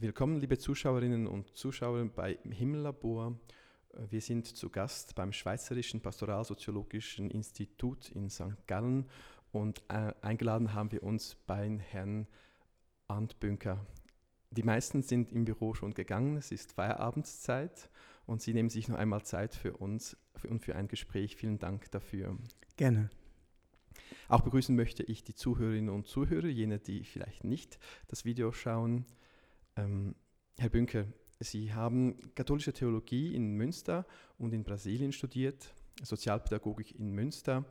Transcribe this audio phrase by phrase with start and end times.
[0.00, 3.36] Willkommen, liebe Zuschauerinnen und Zuschauer bei Himmellabor.
[4.10, 8.64] Wir sind zu Gast beim Schweizerischen Pastoralsoziologischen Institut in St.
[8.68, 9.08] Gallen
[9.50, 12.28] und äh, eingeladen haben wir uns bei Herrn
[13.08, 13.84] Arndt Bünker.
[14.52, 17.90] Die meisten sind im Büro schon gegangen, es ist Feierabendszeit
[18.24, 20.16] und Sie nehmen sich noch einmal Zeit für uns
[20.48, 21.34] und für ein Gespräch.
[21.34, 22.38] Vielen Dank dafür.
[22.76, 23.10] Gerne.
[24.28, 29.04] Auch begrüßen möchte ich die Zuhörerinnen und Zuhörer, jene, die vielleicht nicht das Video schauen.
[29.78, 30.16] Ähm,
[30.58, 31.06] Herr Bünker,
[31.38, 37.64] Sie haben katholische Theologie in Münster und in Brasilien studiert, Sozialpädagogik in Münster.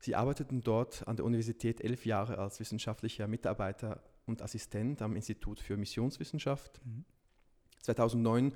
[0.00, 5.60] Sie arbeiteten dort an der Universität elf Jahre als wissenschaftlicher Mitarbeiter und Assistent am Institut
[5.60, 6.80] für Missionswissenschaft.
[6.84, 7.04] Mhm.
[7.82, 8.52] 2009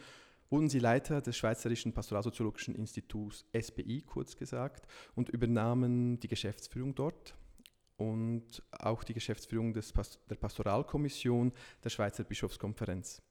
[0.50, 7.36] wurden Sie Leiter des Schweizerischen Pastoralsoziologischen Instituts SPI, kurz gesagt, und übernahmen die Geschäftsführung dort
[8.10, 13.22] und auch die Geschäftsführung des Pas der Pastoralkommission der Schweizer Bischofskonferenz.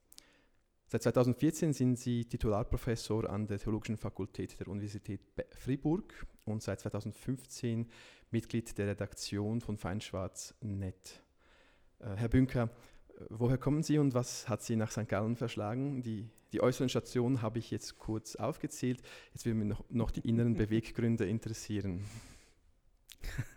[0.87, 6.13] Seit 2014 sind Sie Titularprofessor an der Theologischen Fakultät der Universität Fribourg
[6.45, 7.89] und seit 2015
[8.31, 11.23] Mitglied der Redaktion von Feinschwarz.net.
[11.99, 12.69] Äh, Herr Bünker,
[13.29, 15.07] woher kommen Sie und was hat Sie nach St.
[15.07, 16.01] Gallen verschlagen?
[16.01, 19.01] Die, die äußeren Stationen habe ich jetzt kurz aufgezählt.
[19.33, 22.05] Jetzt würden mich noch, noch die inneren Beweggründe interessieren.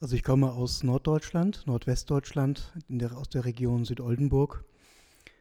[0.00, 4.64] Also ich komme aus Norddeutschland, Nordwestdeutschland, der, aus der Region Südoldenburg.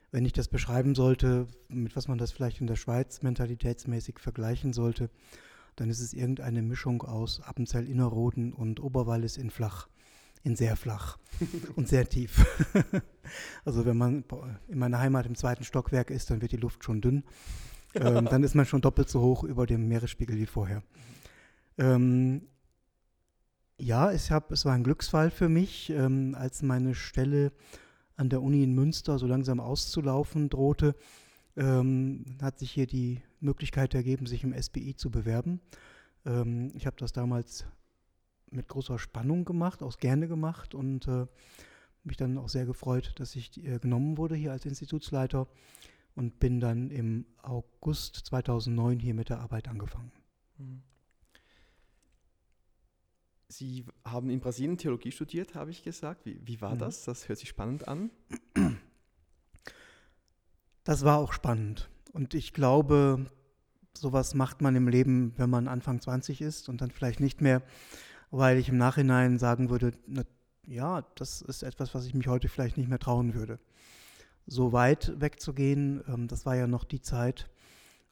[0.09, 4.73] Wenn ich das beschreiben sollte, mit was man das vielleicht in der Schweiz mentalitätsmäßig vergleichen
[4.73, 5.11] sollte,
[5.75, 9.89] dann ist es irgendeine Mischung aus Appenzell-Innerrhoden und Oberwallis in flach,
[10.43, 11.19] in sehr flach
[11.75, 12.43] und sehr tief.
[13.63, 14.23] also wenn man
[14.69, 17.23] in meiner Heimat im zweiten Stockwerk ist, dann wird die Luft schon dünn.
[17.95, 20.83] Ähm, dann ist man schon doppelt so hoch über dem Meeresspiegel wie vorher.
[21.79, 22.41] Ähm,
[23.77, 27.51] ja, ich hab, es war ein Glücksfall für mich, ähm, als meine Stelle
[28.15, 30.95] an der Uni in Münster so langsam auszulaufen drohte,
[31.55, 35.61] ähm, hat sich hier die Möglichkeit ergeben, sich im SBI zu bewerben.
[36.25, 37.65] Ähm, ich habe das damals
[38.49, 41.27] mit großer Spannung gemacht, auch gerne gemacht und äh,
[42.03, 45.47] mich dann auch sehr gefreut, dass ich äh, genommen wurde hier als Institutsleiter
[46.15, 50.11] und bin dann im August 2009 hier mit der Arbeit angefangen.
[50.57, 50.81] Mhm.
[53.49, 56.25] Sie haben in Brasilien Theologie studiert, habe ich gesagt.
[56.25, 56.79] Wie, wie war mhm.
[56.79, 57.03] das?
[57.05, 58.11] Das hört sich spannend an.
[60.83, 61.89] Das war auch spannend.
[62.13, 63.25] Und ich glaube,
[63.93, 67.61] sowas macht man im Leben, wenn man Anfang 20 ist und dann vielleicht nicht mehr,
[68.31, 70.23] weil ich im Nachhinein sagen würde, na,
[70.65, 73.59] ja, das ist etwas, was ich mich heute vielleicht nicht mehr trauen würde.
[74.45, 77.49] So weit wegzugehen, ähm, das war ja noch die Zeit,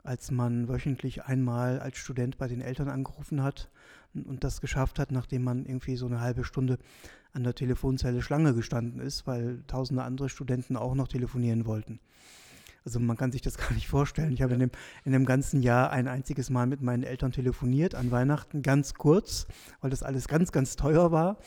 [0.03, 3.69] als man wöchentlich einmal als Student bei den Eltern angerufen hat
[4.23, 6.77] und das geschafft hat, nachdem man irgendwie so eine halbe Stunde
[7.33, 11.99] an der Telefonzelle Schlange gestanden ist, weil tausende andere Studenten auch noch telefonieren wollten.
[12.85, 14.31] Also man kann sich das gar nicht vorstellen.
[14.31, 14.71] Ich habe in dem,
[15.03, 19.47] in dem ganzen Jahr ein einziges Mal mit meinen Eltern telefoniert, an Weihnachten ganz kurz,
[19.81, 21.37] weil das alles ganz, ganz teuer war.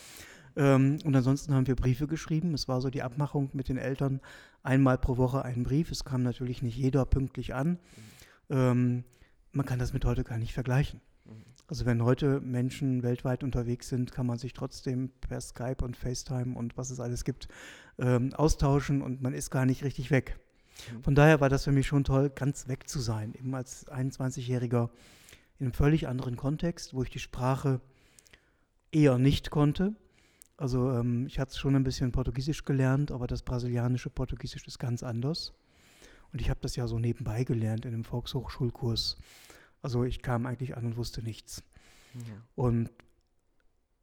[0.56, 2.52] Ähm, und ansonsten haben wir Briefe geschrieben.
[2.52, 4.20] Es war so die Abmachung mit den Eltern,
[4.62, 5.90] einmal pro Woche einen Brief.
[5.90, 7.78] Es kam natürlich nicht jeder pünktlich an.
[8.48, 8.56] Mhm.
[8.56, 9.04] Ähm,
[9.52, 11.00] man kann das mit heute gar nicht vergleichen.
[11.68, 16.56] Also wenn heute Menschen weltweit unterwegs sind, kann man sich trotzdem per Skype und FaceTime
[16.56, 17.46] und was es alles gibt,
[17.98, 20.40] ähm, austauschen und man ist gar nicht richtig weg.
[20.90, 21.02] Mhm.
[21.02, 24.88] Von daher war das für mich schon toll, ganz weg zu sein, eben als 21-Jähriger
[25.58, 27.82] in einem völlig anderen Kontext, wo ich die Sprache
[28.90, 29.94] eher nicht konnte.
[30.56, 35.02] Also ähm, ich hatte schon ein bisschen Portugiesisch gelernt, aber das brasilianische Portugiesisch ist ganz
[35.02, 35.52] anders.
[36.32, 39.18] Und ich habe das ja so nebenbei gelernt in einem Volkshochschulkurs.
[39.82, 41.62] Also ich kam eigentlich an und wusste nichts.
[42.14, 42.42] Ja.
[42.54, 42.90] Und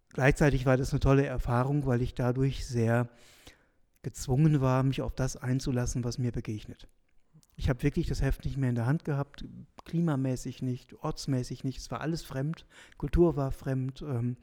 [0.09, 3.09] gleichzeitig war das eine tolle Erfahrung, weil ich dadurch sehr
[4.01, 6.87] gezwungen war, mich auf das einzulassen, was mir begegnet.
[7.57, 9.45] Ich habe wirklich das Heft nicht mehr in der Hand gehabt,
[9.85, 11.79] klimamäßig nicht, ortsmäßig nicht.
[11.79, 12.65] Es war alles fremd,
[12.97, 14.01] Kultur war fremd.
[14.01, 14.37] Ähm,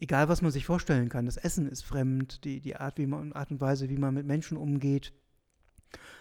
[0.00, 1.26] egal, was man sich vorstellen kann.
[1.26, 4.26] Das Essen ist fremd, die, die Art, wie man, Art und Weise, wie man mit
[4.26, 5.12] Menschen umgeht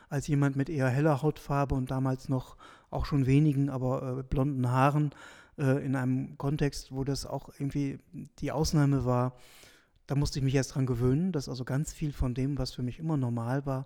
[0.10, 2.57] als jemand mit eher heller Hautfarbe und damals noch
[2.89, 5.12] auch schon wenigen, aber äh, blonden Haaren
[5.57, 8.00] äh, in einem Kontext, wo das auch irgendwie
[8.39, 9.36] die Ausnahme war.
[10.07, 12.81] Da musste ich mich erst dran gewöhnen, dass also ganz viel von dem, was für
[12.81, 13.86] mich immer normal war,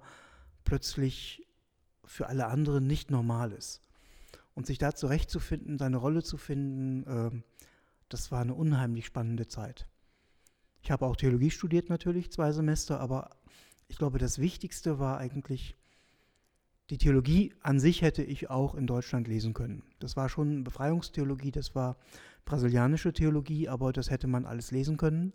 [0.63, 1.45] plötzlich
[2.05, 3.81] für alle anderen nicht normal ist.
[4.55, 7.31] Und sich da zurechtzufinden, seine Rolle zu finden, äh,
[8.09, 9.87] das war eine unheimlich spannende Zeit.
[10.81, 13.31] Ich habe auch Theologie studiert natürlich, zwei Semester, aber
[13.87, 15.75] ich glaube, das Wichtigste war eigentlich
[16.89, 19.83] die Theologie an sich hätte ich auch in Deutschland lesen können.
[19.99, 21.95] Das war schon Befreiungstheologie, das war
[22.45, 25.33] brasilianische Theologie, aber das hätte man alles lesen können.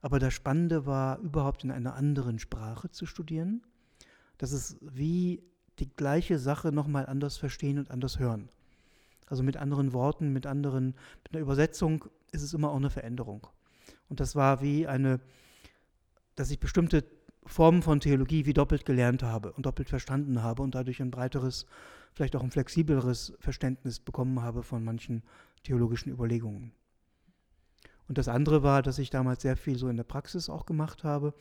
[0.00, 3.62] Aber das Spannende war, überhaupt in einer anderen Sprache zu studieren.
[4.38, 5.44] Das ist wie
[5.78, 8.48] die gleiche Sache nochmal anders verstehen und anders hören.
[9.26, 13.46] Also mit anderen Worten, mit anderen, mit einer Übersetzung ist es immer auch eine Veränderung.
[14.08, 15.20] Und das war wie eine,
[16.34, 17.04] dass ich bestimmte
[17.44, 21.66] Formen von Theologie wie doppelt gelernt habe und doppelt verstanden habe und dadurch ein breiteres,
[22.14, 25.22] vielleicht auch ein flexibleres Verständnis bekommen habe von manchen
[25.64, 26.72] theologischen Überlegungen.
[28.08, 31.04] Und das andere war, dass ich damals sehr viel so in der Praxis auch gemacht
[31.04, 31.34] habe.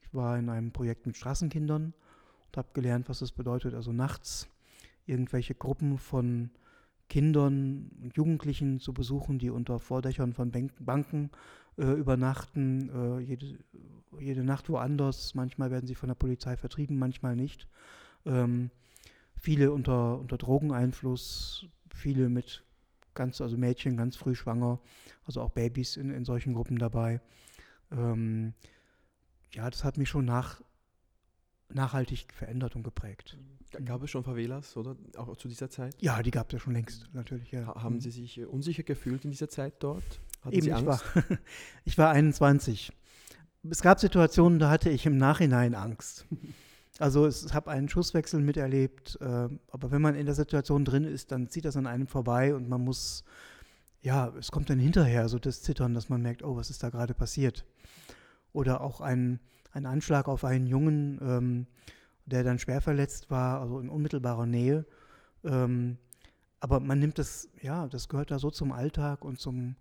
[0.00, 1.92] Ich war in einem Projekt mit Straßenkindern
[2.46, 4.48] und habe gelernt, was das bedeutet, also nachts
[5.06, 6.50] irgendwelche Gruppen von
[7.08, 10.50] Kindern und Jugendlichen zu besuchen, die unter Vordächern von
[10.80, 11.30] Banken
[11.78, 13.58] äh, übernachten, äh, jede,
[14.18, 15.34] jede Nacht woanders.
[15.34, 17.68] Manchmal werden sie von der Polizei vertrieben, manchmal nicht.
[18.26, 18.70] Ähm,
[19.40, 22.64] viele unter, unter Drogeneinfluss, viele mit
[23.14, 24.80] ganz, also Mädchen ganz früh schwanger,
[25.24, 27.20] also auch Babys in, in solchen Gruppen dabei.
[27.90, 28.54] Ähm,
[29.52, 30.60] ja, das hat mich schon nach,
[31.72, 33.36] nachhaltig verändert und geprägt.
[33.84, 34.96] Gab es schon Favelas, oder?
[35.16, 35.96] Auch zu dieser Zeit?
[36.00, 37.50] Ja, die gab es ja schon längst, natürlich.
[37.50, 37.74] Ja.
[37.74, 38.00] haben mhm.
[38.00, 40.20] Sie sich äh, unsicher gefühlt in dieser Zeit dort?
[40.42, 41.04] Hatten Eben, Sie Angst?
[41.14, 41.38] Ich war,
[41.84, 42.92] ich war 21.
[43.70, 46.26] Es gab Situationen, da hatte ich im Nachhinein Angst.
[46.98, 51.32] Also ich habe einen Schusswechsel miterlebt, äh, aber wenn man in der Situation drin ist,
[51.32, 53.24] dann zieht das an einem vorbei und man muss,
[54.00, 56.90] ja, es kommt dann hinterher so das Zittern, dass man merkt, oh, was ist da
[56.90, 57.64] gerade passiert?
[58.52, 59.40] Oder auch ein,
[59.74, 61.66] ein Anschlag auf einen Jungen, ähm,
[62.26, 64.86] der dann schwer verletzt war, also in unmittelbarer Nähe.
[65.44, 65.98] Ähm,
[66.60, 69.76] aber man nimmt das, ja, das gehört da so zum Alltag und zum,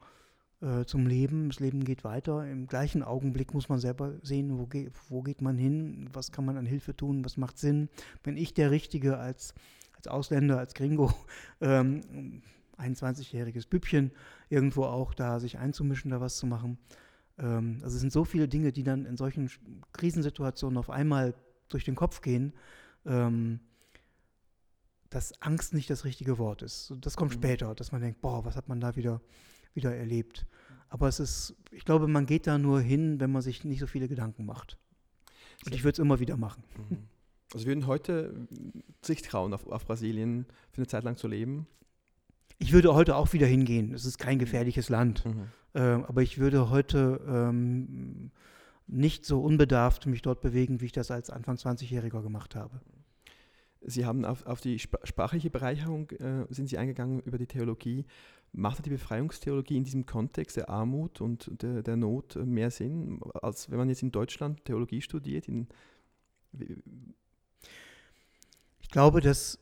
[0.61, 1.47] äh, zum Leben.
[1.49, 2.45] Das Leben geht weiter.
[2.49, 6.43] Im gleichen Augenblick muss man selber sehen, wo, ge wo geht man hin, was kann
[6.43, 7.87] man an Hilfe tun, was macht Sinn.
[8.23, 9.53] Bin ich der Richtige als,
[9.95, 11.13] als Ausländer, als Gringo,
[11.61, 12.41] ähm,
[12.79, 14.11] 21-jähriges Bübchen,
[14.49, 16.79] irgendwo auch da sich einzumischen, da was zu machen.
[17.37, 19.49] Ähm, also es sind so viele Dinge, die dann in solchen
[19.91, 21.33] Krisensituationen auf einmal
[21.69, 22.53] durch den Kopf gehen.
[23.05, 23.59] Ähm,
[25.09, 26.91] dass Angst nicht das richtige Wort ist.
[27.01, 27.35] Das kommt mhm.
[27.35, 29.21] später, dass man denkt, boah, was hat man da wieder
[29.73, 30.45] wieder erlebt.
[30.89, 33.87] Aber es ist, ich glaube, man geht da nur hin, wenn man sich nicht so
[33.87, 34.77] viele Gedanken macht.
[35.65, 36.63] Und ich würde es immer wieder machen.
[36.89, 37.07] Mhm.
[37.53, 38.47] Also würden heute
[39.01, 41.67] sich trauen, auf, auf Brasilien für eine Zeit lang zu leben?
[42.59, 43.93] Ich würde heute auch wieder hingehen.
[43.93, 45.25] Es ist kein gefährliches Land.
[45.25, 45.47] Mhm.
[45.73, 48.31] Äh, aber ich würde heute ähm,
[48.87, 52.81] nicht so unbedarft mich dort bewegen, wie ich das als Anfang 20-Jähriger gemacht habe.
[53.85, 58.05] Sie haben auf, auf die sprachliche Bereicherung äh, sind Sie eingegangen über die Theologie.
[58.53, 63.69] Macht die Befreiungstheologie in diesem Kontext der Armut und der, der Not mehr Sinn, als
[63.71, 65.47] wenn man jetzt in Deutschland Theologie studiert?
[68.79, 69.59] ich glaube, dass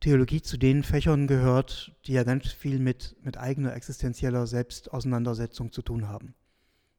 [0.00, 5.82] Theologie zu den Fächern gehört, die ja ganz viel mit, mit eigener existenzieller Selbstauseinandersetzung zu
[5.82, 6.34] tun haben.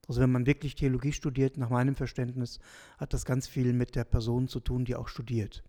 [0.08, 2.60] Also wenn man wirklich Theologie studiert, nach meinem Verständnis,
[3.00, 5.64] hat das ganz viel mit der Person zu tun, die auch studiert.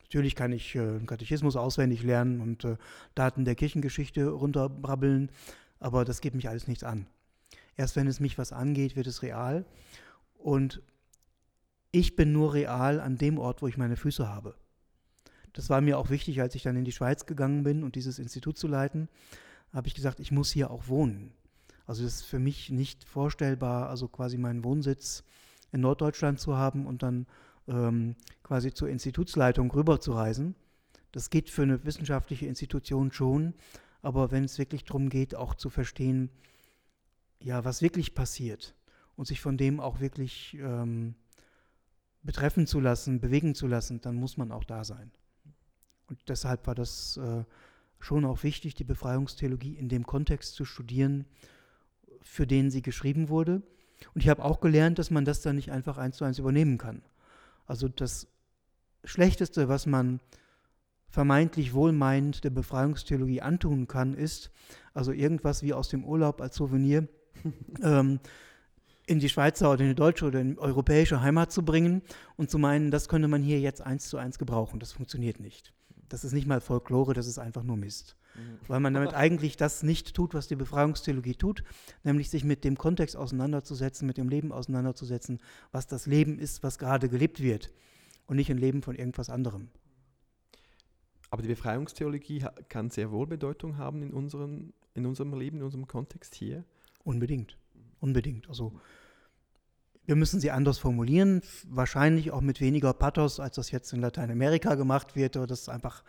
[0.00, 2.78] Natürlich kann ich äh, Katechismus auswendig lernen und äh,
[3.14, 5.30] Daten der Kirchengeschichte runterbrabbeln,
[5.80, 7.06] aber das geht mich alles nichts an.
[7.76, 9.66] Erst wenn es mich was angeht, wird es real.
[10.38, 10.80] Und
[11.92, 14.54] ich bin nur real an dem Ort, wo ich meine Füße habe.
[15.52, 18.18] Das war mir auch wichtig, als ich dann in die Schweiz gegangen bin und dieses
[18.18, 19.08] Institut zu leiten,
[19.72, 21.32] habe ich gesagt, ich muss hier auch wohnen.
[21.86, 25.24] Also es ist für mich nicht vorstellbar, also quasi meinen Wohnsitz
[25.72, 27.26] in Norddeutschland zu haben und dann
[27.66, 30.54] ähm, quasi zur Institutsleitung rüberzureisen.
[31.12, 33.54] Das geht für eine wissenschaftliche Institution schon,
[34.02, 36.30] aber wenn es wirklich darum geht, auch zu verstehen,
[37.40, 38.74] ja, was wirklich passiert
[39.16, 41.14] und sich von dem auch wirklich ähm,
[42.22, 45.10] betreffen zu lassen, bewegen zu lassen, dann muss man auch da sein.
[46.08, 47.44] Und deshalb war das äh,
[48.00, 51.26] schon auch wichtig, die Befreiungstheologie in dem Kontext zu studieren,
[52.22, 53.62] für den sie geschrieben wurde.
[54.14, 56.78] Und ich habe auch gelernt, dass man das dann nicht einfach eins zu eins übernehmen
[56.78, 57.02] kann.
[57.66, 58.28] Also das
[59.04, 60.20] Schlechteste, was man
[61.08, 64.50] vermeintlich wohlmeinend der Befreiungstheologie antun kann, ist,
[64.94, 67.08] also irgendwas wie aus dem Urlaub als Souvenir
[67.82, 68.20] ähm,
[69.06, 72.02] in die Schweizer oder in die deutsche oder in die europäische Heimat zu bringen
[72.36, 74.80] und zu meinen, das könnte man hier jetzt eins zu eins gebrauchen.
[74.80, 75.72] Das funktioniert nicht.
[76.08, 78.16] Das ist nicht mal Folklore, das ist einfach nur Mist.
[78.34, 78.58] Mhm.
[78.66, 81.62] Weil man damit eigentlich das nicht tut, was die Befreiungstheologie tut,
[82.04, 85.38] nämlich sich mit dem Kontext auseinanderzusetzen, mit dem Leben auseinanderzusetzen,
[85.72, 87.72] was das Leben ist, was gerade gelebt wird
[88.26, 89.68] und nicht ein Leben von irgendwas anderem.
[91.30, 95.86] Aber die Befreiungstheologie kann sehr wohl Bedeutung haben in, unseren, in unserem Leben, in unserem
[95.86, 96.64] Kontext hier.
[97.04, 97.58] Unbedingt,
[98.00, 98.48] unbedingt.
[98.48, 98.80] Also
[100.08, 104.74] wir müssen sie anders formulieren, wahrscheinlich auch mit weniger Pathos, als das jetzt in Lateinamerika
[104.74, 106.02] gemacht wird, oder das einfach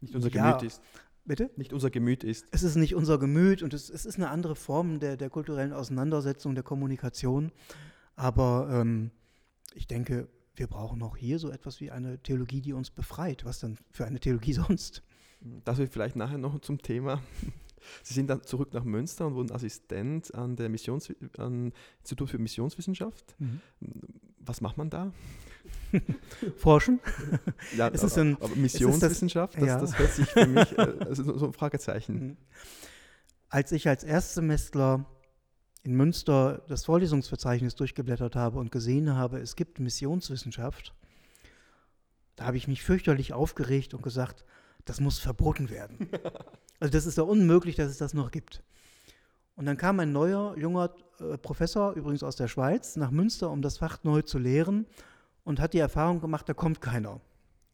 [0.00, 0.80] nicht unser Gemüt ja, ist.
[1.26, 1.50] Bitte?
[1.56, 2.46] Nicht unser Gemüt ist.
[2.52, 5.74] Es ist nicht unser Gemüt und es, es ist eine andere Form der, der kulturellen
[5.74, 7.52] Auseinandersetzung, der Kommunikation.
[8.16, 9.10] Aber ähm,
[9.74, 13.44] ich denke, wir brauchen auch hier so etwas wie eine Theologie, die uns befreit.
[13.44, 15.02] Was dann für eine Theologie sonst?
[15.66, 17.20] Das wird vielleicht nachher noch zum Thema.
[18.02, 22.38] Sie sind dann zurück nach Münster und wurden Assistent an der Missions an Institut für
[22.38, 23.34] Missionswissenschaft.
[23.38, 23.60] Mhm.
[24.38, 25.12] Was macht man da?
[26.56, 27.00] Forschen.
[27.76, 29.80] Ja, es ist ein, aber Missionswissenschaft, das, ja.
[29.80, 32.14] das, hört sich für mich also so ein Fragezeichen.
[32.14, 32.36] Mhm.
[33.48, 35.06] Als ich als Erstsemestler
[35.82, 40.94] in Münster das Vorlesungsverzeichnis durchgeblättert habe und gesehen habe, es gibt Missionswissenschaft,
[42.36, 44.44] da habe ich mich fürchterlich aufgeregt und gesagt,
[44.84, 46.08] das muss verboten werden.
[46.80, 48.62] Also das ist ja unmöglich, dass es das noch gibt.
[49.56, 53.62] Und dann kam ein neuer, junger äh, Professor, übrigens aus der Schweiz, nach Münster, um
[53.62, 54.84] das Fach neu zu lehren
[55.44, 57.20] und hat die Erfahrung gemacht, da kommt keiner.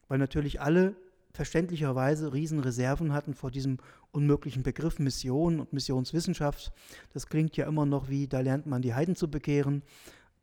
[0.07, 0.95] Weil natürlich alle
[1.33, 3.77] verständlicherweise Riesenreserven hatten vor diesem
[4.11, 6.71] unmöglichen Begriff Mission und Missionswissenschaft.
[7.13, 9.81] Das klingt ja immer noch wie, da lernt man die Heiden zu bekehren.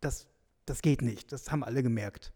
[0.00, 0.26] Das,
[0.66, 2.32] das geht nicht, das haben alle gemerkt.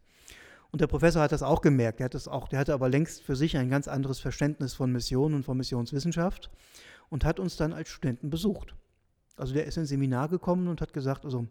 [0.73, 1.99] Und der Professor hat das auch gemerkt.
[1.99, 4.91] Der, hat das auch, der hatte aber längst für sich ein ganz anderes Verständnis von
[4.91, 6.49] Mission und von Missionswissenschaft
[7.09, 8.73] und hat uns dann als Studenten besucht.
[9.37, 11.45] Also der ist ins Seminar gekommen und hat gesagt, also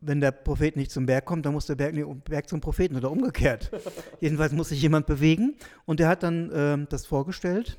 [0.00, 2.96] wenn der Prophet nicht zum Berg kommt, dann muss der Berg, nee, Berg zum Propheten
[2.96, 3.70] oder umgekehrt.
[4.20, 5.56] Jedenfalls muss sich jemand bewegen.
[5.84, 7.78] Und der hat dann äh, das vorgestellt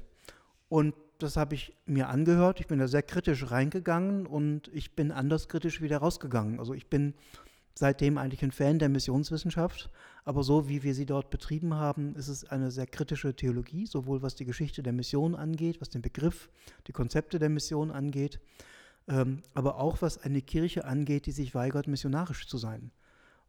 [0.70, 2.60] und das habe ich mir angehört.
[2.60, 6.60] Ich bin da sehr kritisch reingegangen und ich bin anders kritisch wieder rausgegangen.
[6.60, 7.16] Also ich bin
[7.74, 9.90] seitdem eigentlich ein Fan der Missionswissenschaft,
[10.24, 14.22] aber so wie wir sie dort betrieben haben, ist es eine sehr kritische Theologie, sowohl
[14.22, 16.50] was die Geschichte der Mission angeht, was den Begriff,
[16.88, 18.40] die Konzepte der Mission angeht,
[19.08, 22.92] ähm, aber auch was eine Kirche angeht, die sich weigert, missionarisch zu sein.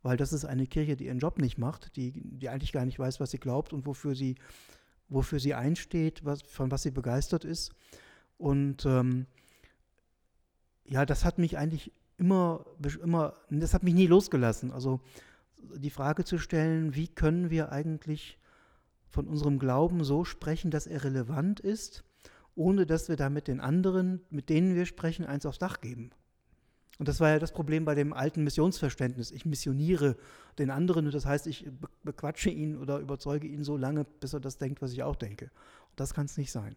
[0.03, 2.99] Weil das ist eine Kirche, die ihren Job nicht macht, die, die eigentlich gar nicht
[2.99, 4.37] weiß, was sie glaubt und wofür sie,
[5.09, 7.73] wofür sie einsteht, was, von was sie begeistert ist.
[8.39, 9.27] Und ähm,
[10.85, 12.65] ja, das hat mich eigentlich immer,
[13.03, 14.71] immer, das hat mich nie losgelassen.
[14.71, 15.01] Also
[15.77, 18.39] die Frage zu stellen, wie können wir eigentlich
[19.09, 22.05] von unserem Glauben so sprechen, dass er relevant ist,
[22.55, 26.13] ohne dass wir damit den anderen, mit denen wir sprechen, eins aufs Dach geben.
[26.99, 29.33] Und das war ja das Problem bei dem alten Missionsverständnis.
[29.33, 30.17] Ich missioniere
[30.59, 31.69] den anderen und das heißt, ich
[32.05, 35.47] bequatsche ihn oder überzeuge ihn so lange, bis er das denkt, was ich auch denke.
[35.47, 36.77] Und das kann es nicht sein.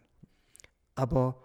[0.96, 1.40] Aber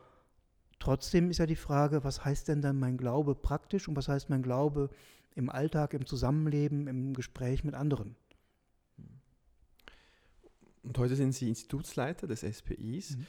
[0.81, 4.31] Trotzdem ist ja die Frage, was heißt denn dann mein Glaube praktisch und was heißt
[4.31, 4.89] mein Glaube
[5.35, 8.15] im Alltag, im Zusammenleben, im Gespräch mit anderen?
[10.81, 13.15] Und heute sind Sie Institutsleiter des SPIs.
[13.15, 13.27] Mhm.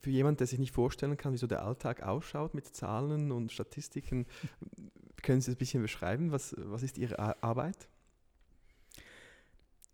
[0.00, 3.52] Für jemanden, der sich nicht vorstellen kann, wie so der Alltag ausschaut mit Zahlen und
[3.52, 4.24] Statistiken,
[5.22, 6.32] können Sie das ein bisschen beschreiben?
[6.32, 7.90] Was, was ist Ihre Arbeit?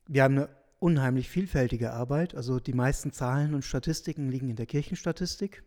[0.07, 0.49] Wir haben eine
[0.79, 2.37] unheimlich vielfältige Arbeit.
[2.37, 5.65] Also die meisten Zahlen und Statistiken liegen in der Kirchenstatistik.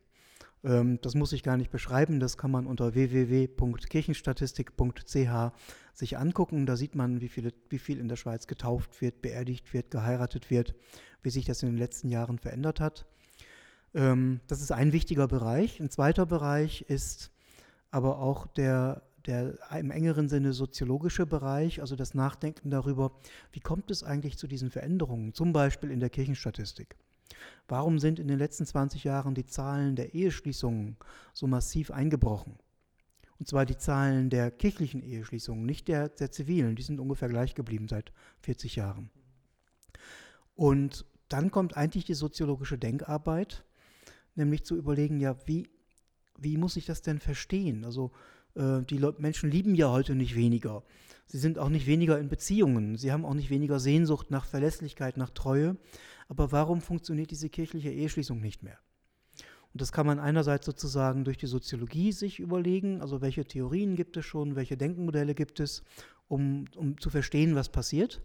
[0.68, 5.54] Ähm, das muss ich gar nicht beschreiben, das kann man unter www.kirchenstatistik.ch
[5.94, 6.66] sich angucken.
[6.66, 10.52] Da sieht man, wie, viele, wie viel in der Schweiz getauft wird, beerdigt wird, geheiratet
[10.52, 10.76] wird,
[11.24, 13.06] wie sich das in den letzten Jahren verändert hat.
[13.94, 15.80] Ähm, das ist ein wichtiger Bereich.
[15.80, 17.32] Ein zweiter Bereich ist
[17.90, 23.14] aber auch der, der im engeren Sinne soziologische Bereich, also das Nachdenken darüber,
[23.54, 26.98] wie kommt es eigentlich zu diesen Veränderungen, zum Beispiel in der Kirchenstatistik.
[27.68, 30.98] Warum sind in den letzten 20 Jahren die Zahlen der Eheschließungen
[31.34, 32.58] so massiv eingebrochen?
[33.40, 36.76] Und zwar die Zahlen der kirchlichen Eheschließungen, nicht der, der zivilen.
[36.76, 39.10] Die sind ungefähr gleich geblieben seit 40 Jahren.
[40.56, 43.64] Und dann kommt eigentlich die soziologische Denkarbeit,
[44.36, 45.70] nämlich zu überlegen, ja, wie,
[46.38, 47.86] wie muss ich das denn verstehen?
[47.86, 48.12] Also
[48.56, 50.84] äh, die Le Menschen lieben ja heute nicht weniger.
[51.28, 52.98] Sie sind auch nicht weniger in Beziehungen.
[52.98, 55.76] Sie haben auch nicht weniger Sehnsucht nach Verlässlichkeit, nach Treue.
[56.28, 58.78] Aber warum funktioniert diese kirchliche Eheschließung nicht mehr?
[59.74, 64.18] Und das kann man einerseits sozusagen durch die Soziologie sich überlegen, also welche Theorien gibt
[64.18, 65.84] es schon, welche Denkmodelle gibt es,
[66.28, 68.22] um, um zu verstehen, was passiert.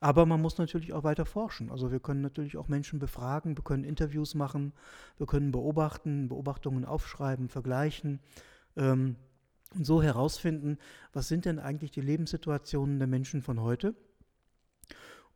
[0.00, 1.70] Aber man muss natürlich auch weiter forschen.
[1.70, 4.72] Also wir können natürlich auch Menschen befragen, wir können Interviews machen,
[5.16, 8.18] wir können beobachten, Beobachtungen aufschreiben, vergleichen
[8.76, 9.14] ähm,
[9.76, 10.78] und so herausfinden,
[11.12, 13.94] was sind denn eigentlich die Lebenssituationen der Menschen von heute.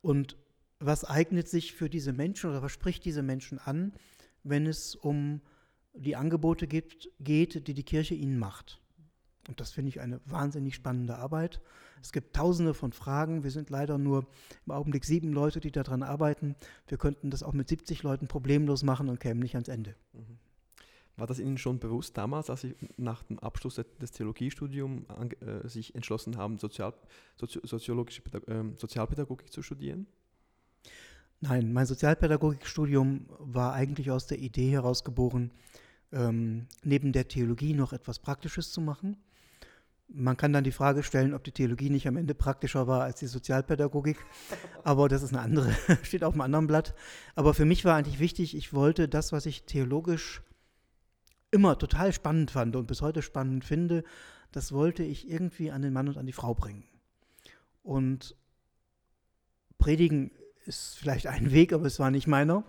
[0.01, 0.35] Und
[0.79, 3.93] was eignet sich für diese Menschen oder was spricht diese Menschen an,
[4.43, 5.41] wenn es um
[5.93, 8.79] die Angebote gibt, geht, die die Kirche ihnen macht.
[9.47, 11.61] Und das finde ich eine wahnsinnig spannende Arbeit.
[12.01, 13.43] Es gibt tausende von Fragen.
[13.43, 14.27] Wir sind leider nur
[14.65, 16.55] im Augenblick sieben Leute, die daran arbeiten.
[16.87, 19.95] Wir könnten das auch mit 70 Leuten problemlos machen und kämen nicht ans Ende.
[20.13, 20.37] Mhm.
[21.15, 25.03] War das Ihnen schon bewusst damals, als Sie nach dem Abschluss des Theologiestudiums
[25.39, 26.93] äh, sich entschlossen haben, Sozial,
[27.37, 30.05] Sozi soziologische äh, Sozialpädagogik zu studieren?
[31.39, 35.51] Nein, mein Sozialpädagogikstudium war eigentlich aus der Idee herausgeboren,
[36.11, 39.17] ähm, neben der Theologie noch etwas Praktisches zu machen.
[40.07, 43.19] Man kann dann die Frage stellen, ob die Theologie nicht am Ende praktischer war als
[43.19, 44.17] die Sozialpädagogik.
[44.83, 46.95] Aber das ist eine andere, steht auf einem anderen Blatt.
[47.35, 50.41] Aber für mich war eigentlich wichtig, ich wollte das, was ich theologisch
[51.51, 54.03] immer total spannend fand und bis heute spannend finde,
[54.51, 56.83] das wollte ich irgendwie an den Mann und an die Frau bringen.
[57.83, 58.35] Und
[59.77, 60.31] Predigen
[60.67, 62.63] ist vielleicht ein Weg, aber es war nicht meiner.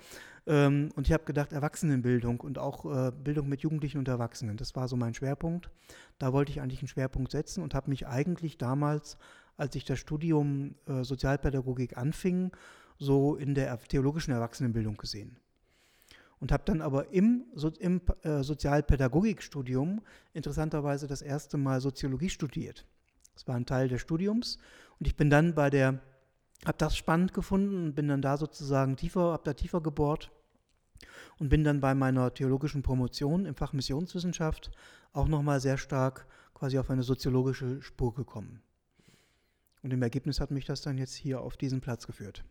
[0.46, 4.74] Ähm, und ich habe gedacht, Erwachsenenbildung und auch äh, Bildung mit Jugendlichen und Erwachsenen, das
[4.74, 5.70] war so mein Schwerpunkt.
[6.18, 9.18] Da wollte ich eigentlich einen Schwerpunkt setzen und habe mich eigentlich damals,
[9.56, 12.52] als ich das Studium äh, Sozialpädagogik anfing,
[12.98, 15.36] so in der theologischen Erwachsenenbildung gesehen.
[16.40, 20.00] Und habe dann aber im, so, im äh, Sozialpädagogikstudium
[20.32, 22.86] interessanterweise das erste Mal Soziologie studiert.
[23.34, 24.58] Das war ein Teil des Studiums.
[24.98, 26.00] Und ich bin dann bei der,
[26.64, 30.30] habe das spannend gefunden und bin dann da sozusagen tiefer, habe da tiefer gebohrt
[31.38, 34.70] und bin dann bei meiner theologischen Promotion im Fach Missionswissenschaft
[35.12, 38.60] auch nochmal sehr stark quasi auf eine soziologische Spur gekommen.
[39.82, 42.44] Und im Ergebnis hat mich das dann jetzt hier auf diesen Platz geführt.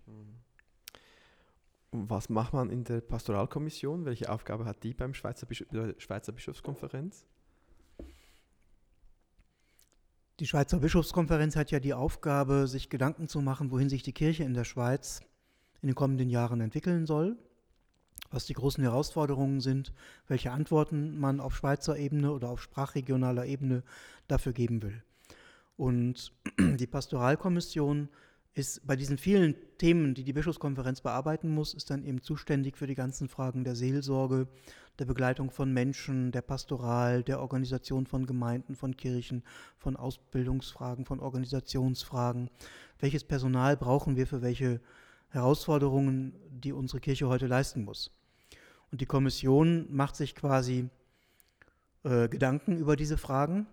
[1.91, 4.05] Was macht man in der Pastoralkommission?
[4.05, 5.65] Welche Aufgabe hat die beim Schweizer, Bisch
[5.97, 7.25] Schweizer Bischofskonferenz?
[10.39, 14.43] Die Schweizer Bischofskonferenz hat ja die Aufgabe, sich Gedanken zu machen, wohin sich die Kirche
[14.43, 15.21] in der Schweiz
[15.81, 17.37] in den kommenden Jahren entwickeln soll
[18.31, 19.93] was die großen Herausforderungen sind,
[20.27, 23.83] welche Antworten man auf Schweizer Ebene oder auf sprachregionaler Ebene
[24.27, 25.03] dafür geben will.
[25.77, 28.09] Und die Pastoralkommission
[28.57, 32.87] ist bei diesen vielen Themen, die die Bischofskonferenz bearbeiten muss, ist dann eben zuständig für
[32.87, 34.47] die ganzen Fragen der Seelsorge,
[34.97, 39.43] der Begleitung von Menschen, der Pastoral, der Organisation von Gemeinden, von Kirchen,
[39.77, 42.49] von Ausbildungsfragen, von Organisationsfragen.
[42.97, 44.81] Welches Personal brauchen wir für welche
[45.29, 48.09] Herausforderungen, die unsere Kirche heute leisten muss?
[48.91, 50.89] Und die Kommission macht sich quasi
[52.03, 53.67] äh, Gedanken über diese Fragen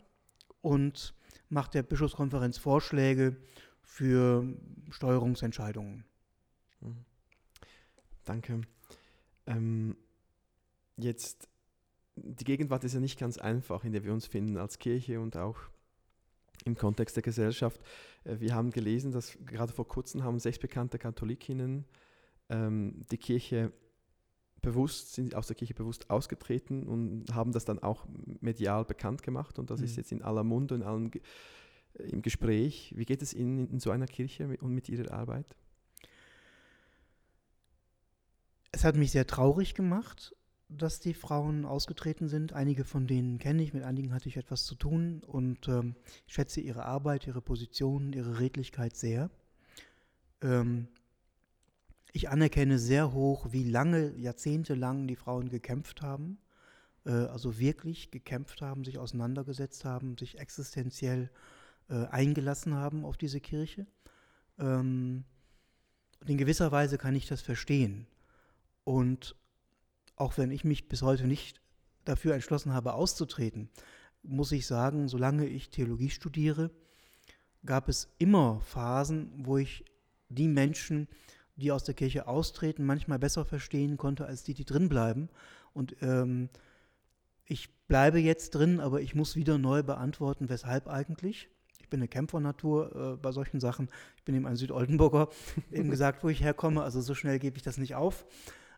[0.60, 1.14] und
[1.48, 3.38] macht der Bischofskonferenz Vorschläge
[3.84, 4.44] für
[4.90, 6.04] Steuerungsentscheidungen.
[6.80, 7.04] Mhm.
[8.24, 8.62] Danke.
[9.46, 9.96] Ähm,
[10.96, 11.48] jetzt,
[12.16, 15.36] die Gegenwart ist ja nicht ganz einfach, in der wir uns finden als Kirche und
[15.36, 15.58] auch
[16.64, 17.80] im Kontext der Gesellschaft.
[18.24, 21.84] Äh, wir haben gelesen, dass gerade vor kurzem haben sechs bekannte Katholikinnen
[22.48, 23.72] ähm, die Kirche
[24.62, 28.06] bewusst, sind aus der Kirche bewusst ausgetreten und haben das dann auch
[28.40, 29.84] medial bekannt gemacht und das mhm.
[29.84, 31.10] ist jetzt in aller Munde und allen
[31.98, 32.92] im Gespräch.
[32.96, 35.46] Wie geht es Ihnen in so einer Kirche und mit Ihrer Arbeit?
[38.72, 40.34] Es hat mich sehr traurig gemacht,
[40.68, 42.52] dass die Frauen ausgetreten sind.
[42.52, 45.94] Einige von denen kenne ich, mit einigen hatte ich etwas zu tun und ähm,
[46.26, 49.30] ich schätze ihre Arbeit, ihre Position, ihre Redlichkeit sehr.
[50.42, 50.88] Ähm,
[52.12, 56.38] ich anerkenne sehr hoch, wie lange, jahrzehntelang die Frauen gekämpft haben,
[57.04, 61.28] äh, also wirklich gekämpft haben, sich auseinandergesetzt haben, sich existenziell äh,
[61.88, 63.86] eingelassen haben auf diese Kirche.
[64.58, 65.24] Ähm,
[66.20, 68.06] und in gewisser Weise kann ich das verstehen.
[68.84, 69.36] Und
[70.16, 71.60] auch wenn ich mich bis heute nicht
[72.04, 73.68] dafür entschlossen habe, auszutreten,
[74.22, 76.70] muss ich sagen, solange ich Theologie studiere,
[77.66, 79.84] gab es immer Phasen, wo ich
[80.28, 81.08] die Menschen,
[81.56, 85.28] die aus der Kirche austreten, manchmal besser verstehen konnte als die, die drin bleiben.
[85.72, 86.48] Und ähm,
[87.44, 91.48] ich bleibe jetzt drin, aber ich muss wieder neu beantworten, weshalb eigentlich.
[91.84, 93.90] Ich bin eine Kämpfernatur äh, bei solchen Sachen.
[94.16, 95.28] Ich bin eben ein Südoldenburger,
[95.70, 96.82] eben gesagt, wo ich herkomme.
[96.82, 98.24] Also so schnell gebe ich das nicht auf.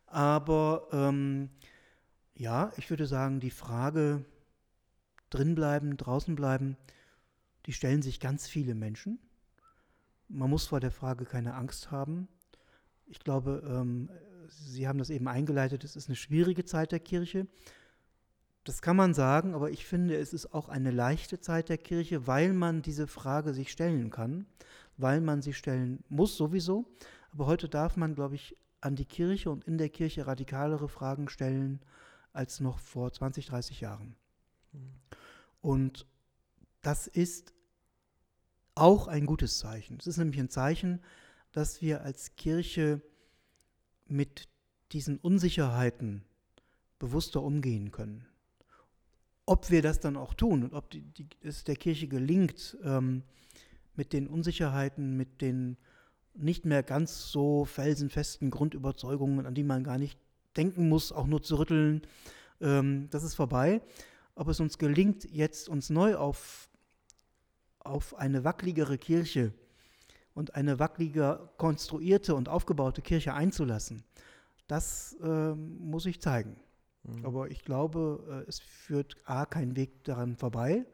[0.07, 1.51] Aber ähm,
[2.35, 4.25] ja, ich würde sagen, die Frage
[5.31, 6.77] drinbleiben, draußen bleiben,
[7.67, 9.21] die stellen sich ganz viele Menschen.
[10.27, 12.27] Man muss vor der Frage keine Angst haben.
[13.07, 14.11] Ich glaube, ähm,
[14.49, 17.47] Sie haben das eben eingeleitet, es ist eine schwierige Zeit der Kirche.
[18.67, 22.27] Das kann man sagen, aber ich finde, es ist auch eine leichte Zeit der Kirche,
[22.27, 24.45] weil man diese Frage sich stellen kann,
[24.97, 26.85] weil man sie stellen muss sowieso.
[27.31, 31.29] Aber heute darf man, glaube ich, an die Kirche und in der Kirche radikalere Fragen
[31.29, 31.79] stellen
[32.33, 34.17] als noch vor 20, 30 Jahren.
[34.73, 34.95] Mhm.
[35.61, 36.07] Und
[36.83, 37.55] das ist
[38.75, 39.97] auch ein gutes Zeichen.
[40.01, 41.01] Es ist nämlich ein Zeichen,
[41.53, 43.01] dass wir als Kirche
[44.09, 44.49] mit
[44.91, 46.25] diesen Unsicherheiten
[46.99, 48.27] bewusster umgehen können.
[49.47, 53.23] Ob wir das dann auch tun und ob die, die, es der Kirche gelingt, ähm,
[53.95, 55.77] mit den Unsicherheiten, mit den
[56.35, 60.19] nicht mehr ganz so felsenfesten Grundüberzeugungen, an die man gar nicht
[60.57, 62.03] denken muss, auch nur zu rütteln,
[62.61, 63.81] ähm, das ist vorbei.
[64.35, 66.69] Ob es uns gelingt, jetzt uns neu auf,
[67.79, 69.53] auf eine wackeligere Kirche
[70.35, 74.05] und eine wackeliger konstruierte und aufgebaute Kirche einzulassen,
[74.67, 76.57] das äh, muss ich zeigen.
[77.07, 77.25] Mhm.
[77.25, 80.85] Aber ich glaube, äh, es führt A, kein Weg daran vorbei.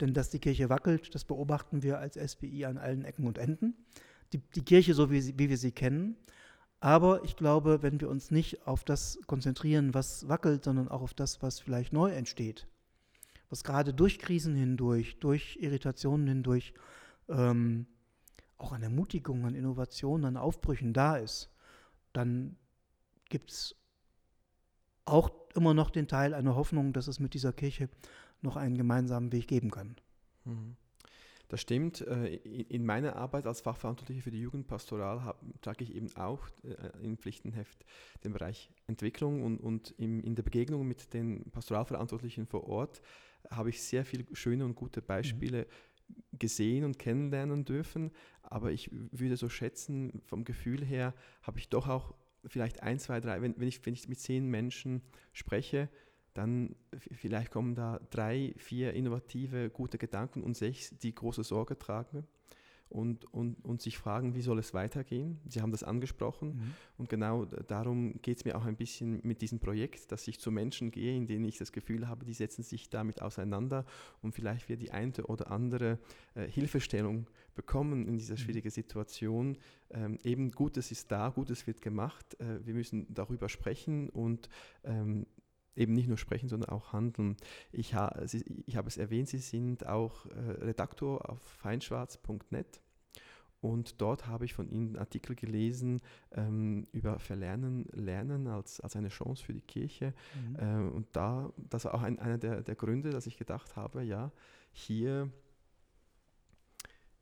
[0.00, 3.74] Denn dass die Kirche wackelt, das beobachten wir als SBI an allen Ecken und Enden.
[4.32, 6.16] Die, die Kirche, so wie, sie, wie wir sie kennen.
[6.80, 11.14] Aber ich glaube, wenn wir uns nicht auf das konzentrieren, was wackelt, sondern auch auf
[11.14, 12.68] das, was vielleicht neu entsteht,
[13.50, 16.74] was gerade durch Krisen hindurch, durch Irritationen hindurch,
[17.28, 17.86] ähm,
[18.58, 21.50] auch an Ermutigung, an Innovationen, an Aufbrüchen da ist,
[22.12, 22.56] dann
[23.28, 23.74] gibt es
[25.08, 27.88] auch immer noch den Teil einer Hoffnung, dass es mit dieser Kirche
[28.42, 29.96] noch einen gemeinsamen Weg geben kann.
[30.44, 30.76] Mhm.
[31.48, 32.02] Das stimmt.
[32.02, 37.16] Äh, in meiner Arbeit als Fachverantwortlicher für die Jugendpastoral trage ich eben auch äh, im
[37.16, 37.84] Pflichtenheft
[38.22, 43.00] den Bereich Entwicklung und, und in der Begegnung mit den Pastoralverantwortlichen vor Ort
[43.50, 46.38] habe ich sehr viele schöne und gute Beispiele mhm.
[46.38, 48.10] gesehen und kennenlernen dürfen.
[48.42, 52.14] Aber ich würde so schätzen, vom Gefühl her habe ich doch auch
[52.46, 55.88] vielleicht ein, zwei, drei, wenn, wenn, ich, wenn ich mit zehn Menschen spreche,
[56.34, 62.26] dann vielleicht kommen da drei, vier innovative, gute Gedanken und sechs, die große Sorge tragen
[62.88, 65.40] und, und, und sich fragen, wie soll es weitergehen.
[65.46, 66.74] Sie haben das angesprochen mhm.
[66.96, 70.50] und genau darum geht es mir auch ein bisschen mit diesem Projekt, dass ich zu
[70.50, 73.84] Menschen gehe, in denen ich das Gefühl habe, die setzen sich damit auseinander
[74.22, 75.98] und vielleicht wir die eine oder andere
[76.34, 77.26] äh, Hilfestellung
[77.58, 78.38] bekommen in dieser mhm.
[78.38, 79.58] schwierigen Situation.
[79.90, 84.48] Ähm, eben Gutes ist da, Gutes wird gemacht, äh, wir müssen darüber sprechen und
[84.84, 85.26] ähm,
[85.74, 87.36] eben nicht nur sprechen, sondern auch handeln.
[87.72, 92.80] Ich, ha, Sie, ich habe es erwähnt, Sie sind auch äh, Redaktor auf feinschwarz.net
[93.60, 98.94] und dort habe ich von Ihnen einen Artikel gelesen ähm, über Verlernen, Lernen als, als
[98.94, 100.14] eine Chance für die Kirche.
[100.34, 100.56] Mhm.
[100.56, 104.04] Äh, und da, das war auch ein, einer der, der Gründe, dass ich gedacht habe,
[104.04, 104.30] ja,
[104.70, 105.32] hier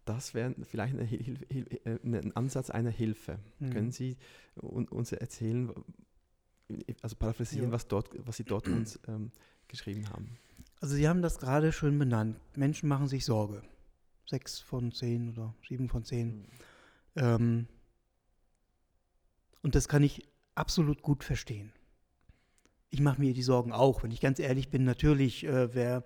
[0.07, 3.39] das wäre vielleicht eine Hilf, Hilf, äh, ein Ansatz einer Hilfe.
[3.59, 3.71] Mhm.
[3.71, 4.17] Können Sie
[4.55, 5.71] uns erzählen,
[7.03, 7.73] also paraphrasieren, ja.
[7.73, 9.33] was, dort, was Sie dort uns ähm,
[9.69, 10.39] geschrieben haben.
[10.81, 12.39] Also Sie haben das gerade schön benannt.
[12.57, 13.63] Menschen machen sich Sorge.
[14.27, 16.39] Sechs von zehn oder sieben von zehn.
[16.39, 16.47] Mhm.
[17.17, 17.69] Ähm,
[19.63, 21.73] und das kann ich absolut gut verstehen.
[22.91, 24.85] Ich mache mir die Sorgen auch, wenn ich ganz ehrlich bin.
[24.85, 26.05] Natürlich, äh, wer,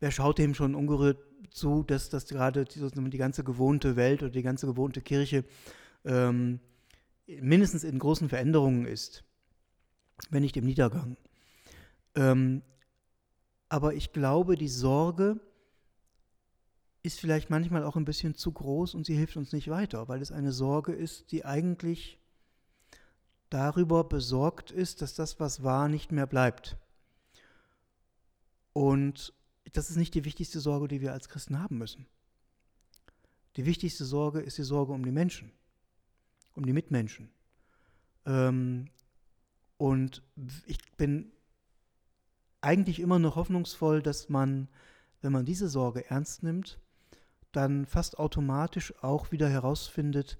[0.00, 1.18] wer schaut dem schon ungerührt
[1.50, 5.44] zu, dass, dass gerade die, die ganze gewohnte Welt oder die ganze gewohnte Kirche
[6.04, 6.60] ähm,
[7.26, 9.24] mindestens in großen Veränderungen ist,
[10.30, 11.16] wenn nicht im Niedergang.
[12.14, 12.62] Ähm,
[13.68, 15.40] aber ich glaube, die Sorge
[17.02, 20.20] ist vielleicht manchmal auch ein bisschen zu groß und sie hilft uns nicht weiter, weil
[20.20, 22.18] es eine Sorge ist, die eigentlich
[23.48, 26.76] darüber besorgt ist, dass das, was war, nicht mehr bleibt.
[28.72, 29.32] Und
[29.72, 32.06] das ist nicht die wichtigste Sorge, die wir als Christen haben müssen.
[33.56, 35.50] Die wichtigste Sorge ist die Sorge um die Menschen
[36.56, 37.30] um die Mitmenschen.
[38.24, 38.88] Ähm,
[39.76, 40.22] und
[40.66, 41.30] ich bin
[42.60, 44.68] eigentlich immer noch hoffnungsvoll, dass man,
[45.20, 46.80] wenn man diese Sorge ernst nimmt,
[47.52, 50.38] dann fast automatisch auch wieder herausfindet,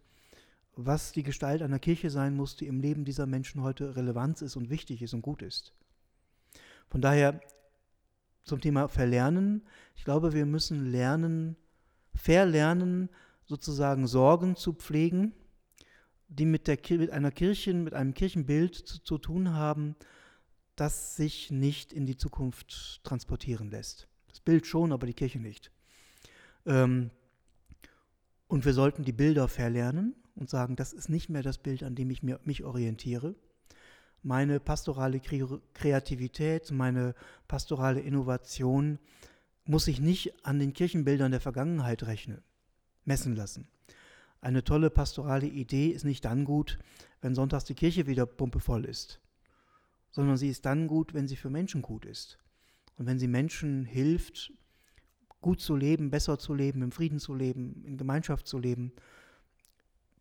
[0.75, 4.57] was die Gestalt einer Kirche sein muss, die im Leben dieser Menschen heute relevant ist
[4.57, 5.73] und wichtig ist und gut ist.
[6.89, 7.41] Von daher
[8.47, 9.63] zum Thema Verlernen.
[9.95, 11.57] Ich glaube, wir müssen lernen,
[12.15, 13.11] verlernen,
[13.45, 15.35] sozusagen Sorgen zu pflegen
[16.29, 19.97] die mit, der, mit einer Kirche, mit einem Kirchenbild zu, zu tun haben,
[20.75, 24.09] das sich nicht in die Zukunft transportieren lässt.
[24.29, 25.71] Das Bild schon, aber die Kirche nicht.
[26.67, 27.11] Ähm,
[28.49, 31.95] und wir sollten die Bilder verlernen und sagen, das ist nicht mehr das Bild, an
[31.95, 33.35] dem ich mir, mich orientiere.
[34.23, 37.15] Meine pastorale Kreativität, meine
[37.47, 38.99] pastorale Innovation
[39.65, 42.43] muss ich nicht an den Kirchenbildern der Vergangenheit rechnen,
[43.05, 43.69] messen lassen.
[44.41, 46.79] Eine tolle pastorale Idee ist nicht dann gut,
[47.21, 49.21] wenn sonntags die Kirche wieder pumpevoll ist,
[50.11, 52.39] sondern sie ist dann gut, wenn sie für Menschen gut ist.
[52.97, 54.53] Und wenn sie Menschen hilft,
[55.41, 58.93] gut zu leben, besser zu leben, im Frieden zu leben, in Gemeinschaft zu leben,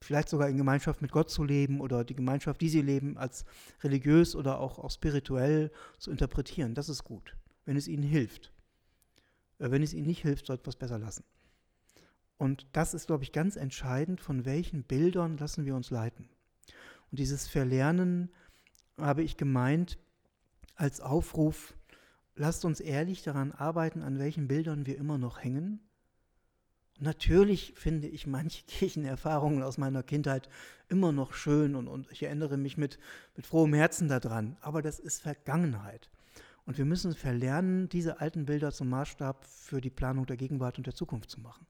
[0.05, 3.45] vielleicht sogar in Gemeinschaft mit Gott zu leben oder die Gemeinschaft, die sie leben, als
[3.83, 6.75] religiös oder auch, auch spirituell zu interpretieren.
[6.75, 8.53] Das ist gut, wenn es ihnen hilft.
[9.59, 11.23] Äh, wenn es ihnen nicht hilft, sollte es besser lassen.
[12.37, 16.29] Und das ist, glaube ich, ganz entscheidend, von welchen Bildern lassen wir uns leiten.
[17.09, 18.29] Und dieses Verlernen
[18.97, 19.97] habe ich gemeint
[20.75, 21.75] als Aufruf,
[22.35, 25.79] lasst uns ehrlich daran arbeiten, an welchen Bildern wir immer noch hängen.
[26.99, 30.49] Natürlich finde ich manche Kirchenerfahrungen aus meiner Kindheit
[30.87, 32.99] immer noch schön und, und ich erinnere mich mit,
[33.35, 34.57] mit frohem Herzen daran.
[34.61, 36.09] Aber das ist Vergangenheit.
[36.65, 40.87] Und wir müssen verlernen, diese alten Bilder zum Maßstab für die Planung der Gegenwart und
[40.87, 41.67] der Zukunft zu machen.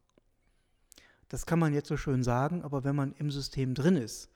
[1.27, 4.29] Das kann man jetzt so schön sagen, aber wenn man im System drin ist,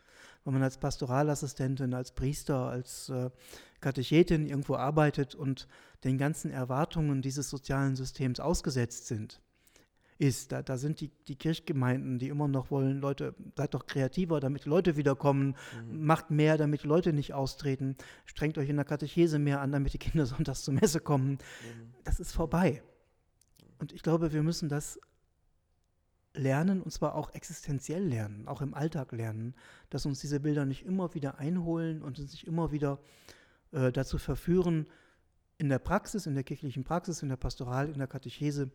[0.43, 3.29] wenn man als Pastoralassistentin, als Priester, als äh,
[3.79, 5.67] Katechetin irgendwo arbeitet und
[6.03, 9.41] den ganzen Erwartungen dieses sozialen Systems ausgesetzt sind,
[10.19, 10.51] ist.
[10.51, 14.65] Da, da sind die, die Kirchgemeinden, die immer noch wollen, Leute, seid doch kreativer, damit
[14.65, 15.55] die Leute wiederkommen,
[15.87, 16.05] mhm.
[16.05, 19.93] macht mehr, damit die Leute nicht austreten, strengt euch in der Katechese mehr an, damit
[19.93, 21.31] die Kinder sonntags zur Messe kommen.
[21.31, 21.93] Mhm.
[22.03, 22.83] Das ist vorbei.
[23.79, 24.99] Und ich glaube, wir müssen das
[26.33, 29.55] lernen, und zwar auch existenziell lernen, auch im Alltag lernen,
[29.89, 32.99] dass uns diese Bilder nicht immer wieder einholen und uns nicht immer wieder
[33.71, 34.87] äh, dazu verführen,
[35.57, 38.71] in der Praxis, in der kirchlichen Praxis, in der Pastoral, in der Katechese,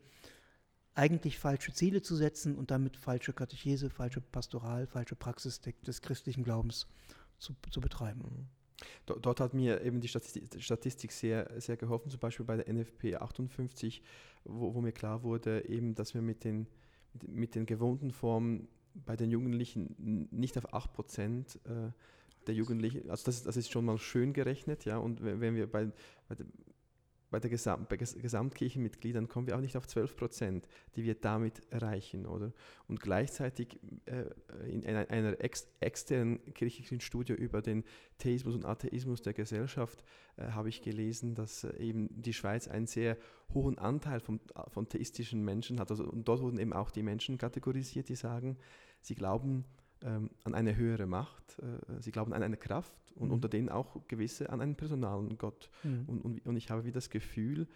[0.94, 6.44] eigentlich falsche Ziele zu setzen und damit falsche Katechese, falsche Pastoral, falsche Praxis des christlichen
[6.44, 6.87] Glaubens
[7.38, 8.20] zu, zu betreiben.
[8.20, 8.46] Mhm.
[9.07, 14.02] Dort hat mir eben die Statistik sehr, sehr geholfen, zum Beispiel bei der NFP 58,
[14.44, 16.66] wo, wo mir klar wurde, eben, dass wir mit den,
[17.26, 21.90] mit den gewohnten Formen bei den Jugendlichen nicht auf 8 Prozent äh,
[22.46, 25.90] der Jugendlichen, also das das ist schon mal schön gerechnet, ja, und wenn wir bei,
[26.28, 26.37] bei
[27.35, 31.62] bei, der Gesam bei Gesamtkirchenmitgliedern kommen wir auch nicht auf 12 Prozent, die wir damit
[31.68, 32.53] erreichen, oder?
[32.87, 34.27] Und gleichzeitig äh,
[34.70, 37.83] in einer, einer ex externen kirchlichen Studie über den
[38.18, 40.05] Theismus und Atheismus der Gesellschaft
[40.37, 43.16] äh, habe ich gelesen, dass äh, eben die Schweiz einen sehr
[43.53, 45.90] hohen Anteil von, von theistischen Menschen hat.
[45.90, 48.59] Also, und dort wurden eben auch die Menschen kategorisiert, die sagen,
[49.01, 49.64] sie glauben,
[50.04, 53.34] ähm, an eine höhere Macht, äh, sie glauben an eine Kraft und mhm.
[53.34, 55.70] unter denen auch gewisse an einen personalen Gott.
[55.82, 56.04] Mhm.
[56.06, 57.66] Und, und, und, ich habe wie das Gefühl,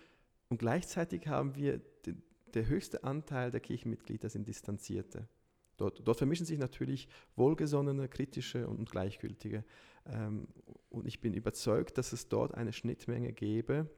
[0.48, 2.22] und gleichzeitig haben wir, den,
[2.54, 5.28] der höchste Anteil der Kirchenmitglieder sind Distanzierte.
[5.76, 9.64] Dort, dort vermischen sich natürlich wohlgesonnene, kritische und gleichgültige.
[10.06, 10.48] Ähm,
[10.88, 13.88] und ich bin überzeugt, dass es dort eine Schnittmenge gäbe,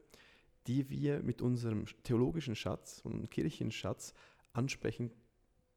[0.66, 4.14] die wir mit unserem theologischen Schatz und Kirchenschatz
[4.52, 5.10] ansprechen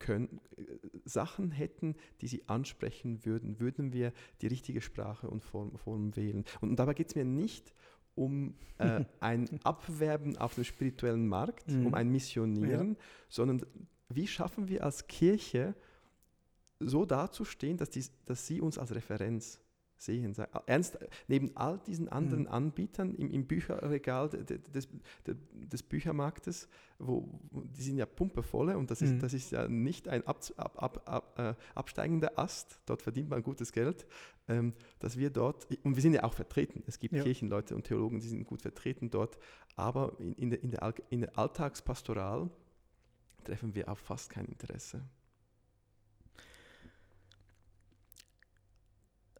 [0.03, 0.63] können, äh,
[1.05, 4.11] Sachen hätten, die sie ansprechen würden, würden wir
[4.41, 6.43] die richtige Sprache und Form, Form wählen.
[6.61, 7.73] Und, und dabei geht es mir nicht
[8.15, 11.87] um äh, ein Abwerben auf dem spirituellen Markt, mhm.
[11.87, 12.99] um ein Missionieren, ja.
[13.29, 13.65] sondern
[14.09, 15.73] wie schaffen wir als Kirche
[16.79, 19.62] so dazustehen, dass, die, dass sie uns als Referenz
[20.03, 20.35] sehen.
[20.65, 22.49] Ernst, neben all diesen anderen mhm.
[22.49, 24.87] Anbietern im, im Bücherregal des, des,
[25.25, 26.67] des, Büchermarktes,
[26.99, 29.19] wo, die sind ja pumpevolle und das ist, mhm.
[29.19, 33.71] das ist ja nicht ein ab, ab, ab, äh, absteigender Ast, dort verdient man gutes
[33.71, 34.05] Geld,
[34.47, 37.23] ähm, dass wir dort, und wir sind ja auch vertreten, es gibt ja.
[37.23, 39.37] Kirchenleute und Theologen, die sind gut vertreten dort,
[39.75, 42.49] aber in, in, der, in, der, in der Alltagspastoral
[43.43, 45.01] treffen wir auf fast kein Interesse.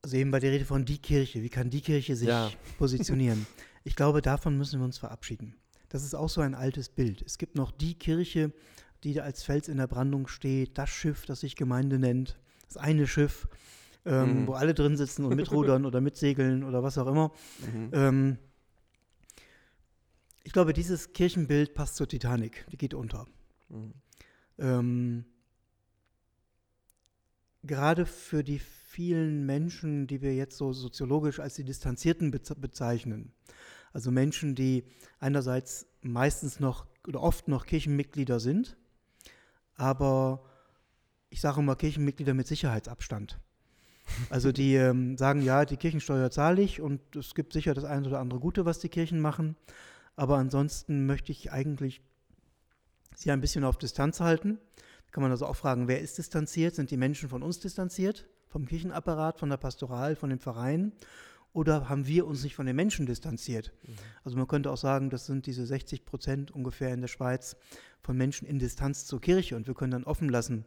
[0.03, 2.51] Also eben bei der Rede von die Kirche, wie kann die Kirche sich ja.
[2.77, 3.47] positionieren?
[3.85, 5.55] Ich glaube, davon müssen wir uns verabschieden.
[5.87, 7.21] Das ist auch so ein altes Bild.
[7.21, 8.51] Es gibt noch die Kirche,
[9.03, 12.37] die als Fels in der Brandung steht, das Schiff, das sich Gemeinde nennt,
[12.67, 13.47] das eine Schiff,
[14.05, 14.47] ähm, mhm.
[14.47, 17.31] wo alle drin sitzen und mitrudern oder mitsegeln oder was auch immer.
[17.59, 17.89] Mhm.
[17.93, 18.37] Ähm,
[20.43, 23.25] ich glaube, dieses Kirchenbild passt zur Titanic, die geht unter.
[23.69, 23.93] Mhm.
[24.57, 25.25] Ähm,
[27.63, 28.59] gerade für die
[28.93, 33.33] vielen Menschen, die wir jetzt so soziologisch als die Distanzierten bezeichnen.
[33.91, 34.83] Also Menschen, die
[35.19, 38.77] einerseits meistens noch oder oft noch Kirchenmitglieder sind,
[39.75, 40.43] aber
[41.31, 43.39] ich sage immer Kirchenmitglieder mit Sicherheitsabstand.
[44.29, 48.07] Also die ähm, sagen, ja, die Kirchensteuer zahle ich und es gibt sicher das eine
[48.07, 49.55] oder andere Gute, was die Kirchen machen,
[50.15, 52.03] aber ansonsten möchte ich eigentlich
[53.15, 54.59] sie ein bisschen auf Distanz halten.
[55.09, 56.75] Kann man also auch fragen, wer ist distanziert?
[56.75, 58.27] Sind die Menschen von uns distanziert?
[58.53, 60.93] Vom Kirchenapparat, von der Pastoral, von den Vereinen?
[61.53, 63.73] Oder haben wir uns nicht von den Menschen distanziert?
[63.83, 63.95] Mhm.
[64.23, 67.57] Also man könnte auch sagen, das sind diese 60 Prozent ungefähr in der Schweiz
[67.99, 69.55] von Menschen in Distanz zur Kirche.
[69.55, 70.65] Und wir können dann offen lassen,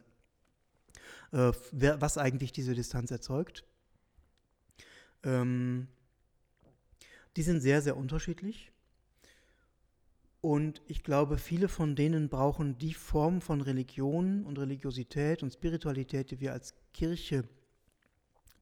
[1.31, 3.65] äh, wer, was eigentlich diese Distanz erzeugt.
[5.23, 5.87] Ähm,
[7.37, 8.71] die sind sehr, sehr unterschiedlich.
[10.41, 16.31] Und ich glaube, viele von denen brauchen die Form von Religion und Religiosität und Spiritualität,
[16.31, 17.43] die wir als Kirche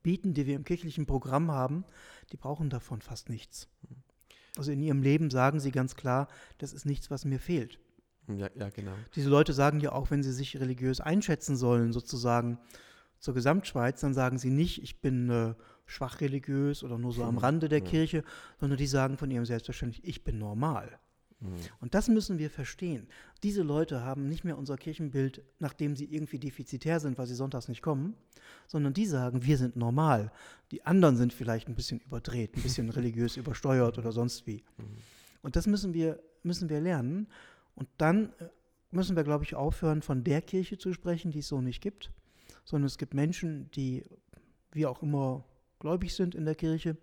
[0.06, 1.84] bieten, die wir im kirchlichen Programm haben,
[2.32, 3.68] die brauchen davon fast nichts.
[4.56, 6.28] Also in ihrem Leben sagen sie ganz klar,
[6.60, 7.80] das ist nichts, was mir fehlt.
[8.28, 8.94] Ja, ja, genau.
[9.16, 12.60] Diese Leute sagen ja auch, wenn sie sich religiös einschätzen sollen, sozusagen
[13.18, 15.56] zur Gesamtschweiz, dann sagen sie nicht, ich bin äh,
[15.88, 17.86] schwach religiös oder nur so am Rande der ja.
[17.86, 18.24] Kirche,
[18.60, 21.00] sondern die sagen von ihrem Selbstverständlich, ich bin normal.
[21.40, 21.56] Mhm.
[21.80, 23.08] Und das müssen wir verstehen.
[23.44, 27.68] Diese Leute haben nicht mehr unser Kirchenbild, nachdem sie irgendwie defizitär sind, weil sie sonntags
[27.68, 28.16] nicht kommen,
[28.68, 30.32] sondern die sagen, wir sind normal.
[30.72, 34.64] Die anderen sind vielleicht ein bisschen überdreht, ein bisschen religiös übersteuert oder sonst wie.
[34.78, 34.98] Mhm.
[35.42, 37.28] Und das müssen wir, müssen wir lernen.
[37.76, 38.50] Und dann äh,
[38.92, 42.12] müssen wir, glaube ich, aufhören, von der Kirche zu sprechen, die es so nicht gibt,
[42.64, 44.04] sondern es gibt Menschen, die
[44.72, 45.46] wie auch immer
[45.80, 46.98] gläubig sind in der Kirche,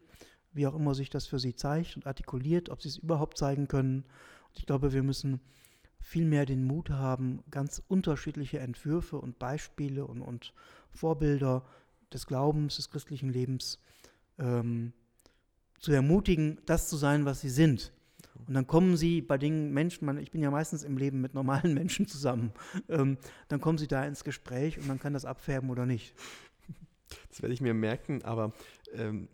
[0.53, 3.69] wie auch immer sich das für sie zeigt und artikuliert, ob sie es überhaupt zeigen
[3.69, 4.05] können.
[4.49, 5.41] Und ich glaube, wir müssen
[6.01, 10.53] vielmehr den Mut haben, ganz unterschiedliche Entwürfe und Beispiele und, und
[10.91, 11.65] Vorbilder
[12.13, 13.79] des Glaubens, des christlichen Lebens
[14.39, 14.93] ähm,
[15.79, 17.93] zu ermutigen, das zu sein, was sie sind.
[18.47, 21.35] Und dann kommen sie bei den Menschen, man, ich bin ja meistens im Leben mit
[21.35, 22.53] normalen Menschen zusammen,
[22.89, 26.15] ähm, dann kommen sie da ins Gespräch und man kann das abfärben oder nicht.
[27.29, 28.53] Das werde ich mir merken, aber
[28.95, 29.29] ähm,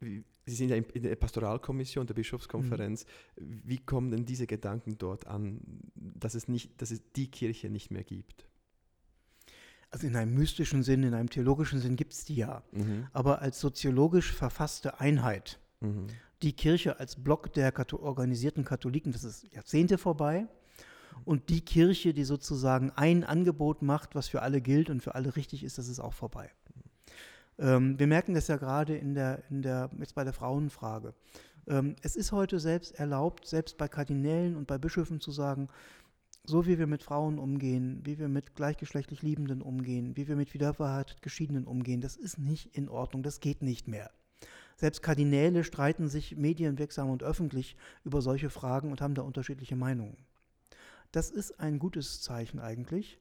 [0.00, 3.06] Sie sind ja in der Pastoralkommission der Bischofskonferenz.
[3.38, 3.62] Mhm.
[3.64, 5.60] Wie kommen denn diese Gedanken dort an,
[5.94, 8.46] dass es, nicht, dass es die Kirche nicht mehr gibt?
[9.90, 12.62] Also in einem mystischen Sinn, in einem theologischen Sinn gibt es die ja.
[12.72, 13.06] Mhm.
[13.12, 16.08] Aber als soziologisch verfasste Einheit, mhm.
[16.42, 20.46] die Kirche als Block der Kathol organisierten Katholiken, das ist Jahrzehnte vorbei.
[21.24, 25.34] Und die Kirche, die sozusagen ein Angebot macht, was für alle gilt und für alle
[25.34, 26.50] richtig ist, das ist auch vorbei.
[27.58, 31.14] Ähm, wir merken das ja gerade in der, in der, jetzt bei der Frauenfrage.
[31.66, 35.68] Ähm, es ist heute selbst erlaubt, selbst bei Kardinälen und bei Bischöfen zu sagen,
[36.44, 40.54] so wie wir mit Frauen umgehen, wie wir mit gleichgeschlechtlich Liebenden umgehen, wie wir mit
[40.54, 44.10] wiederverheiratet Geschiedenen umgehen, das ist nicht in Ordnung, das geht nicht mehr.
[44.76, 50.16] Selbst Kardinäle streiten sich medienwirksam und öffentlich über solche Fragen und haben da unterschiedliche Meinungen.
[51.12, 53.18] Das ist ein gutes Zeichen eigentlich.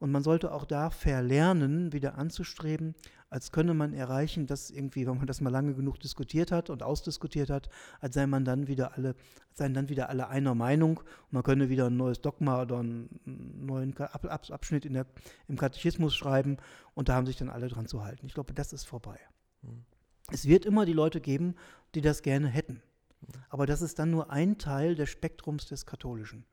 [0.00, 2.94] Und man sollte auch da verlernen, wieder anzustreben,
[3.28, 6.82] als könne man erreichen, dass irgendwie, wenn man das mal lange genug diskutiert hat und
[6.82, 7.68] ausdiskutiert hat,
[8.00, 9.14] als sei man dann wieder alle,
[9.52, 13.20] seien dann wieder alle einer Meinung und man könne wieder ein neues Dogma oder einen
[13.24, 15.06] neuen Abschnitt in der,
[15.48, 16.56] im Katechismus schreiben
[16.94, 18.26] und da haben sich dann alle dran zu halten.
[18.26, 19.20] Ich glaube, das ist vorbei.
[19.62, 19.84] Mhm.
[20.32, 21.54] Es wird immer die Leute geben,
[21.94, 22.82] die das gerne hätten.
[23.20, 23.42] Hm.
[23.48, 26.46] Aber das ist dann nur ein Teil des Spektrums des Katholischen.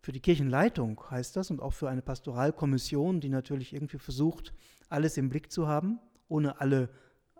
[0.00, 4.52] Für die Kirchenleitung heißt das und auch für eine Pastoralkommission, die natürlich irgendwie versucht,
[4.88, 6.88] alles im Blick zu haben, ohne alle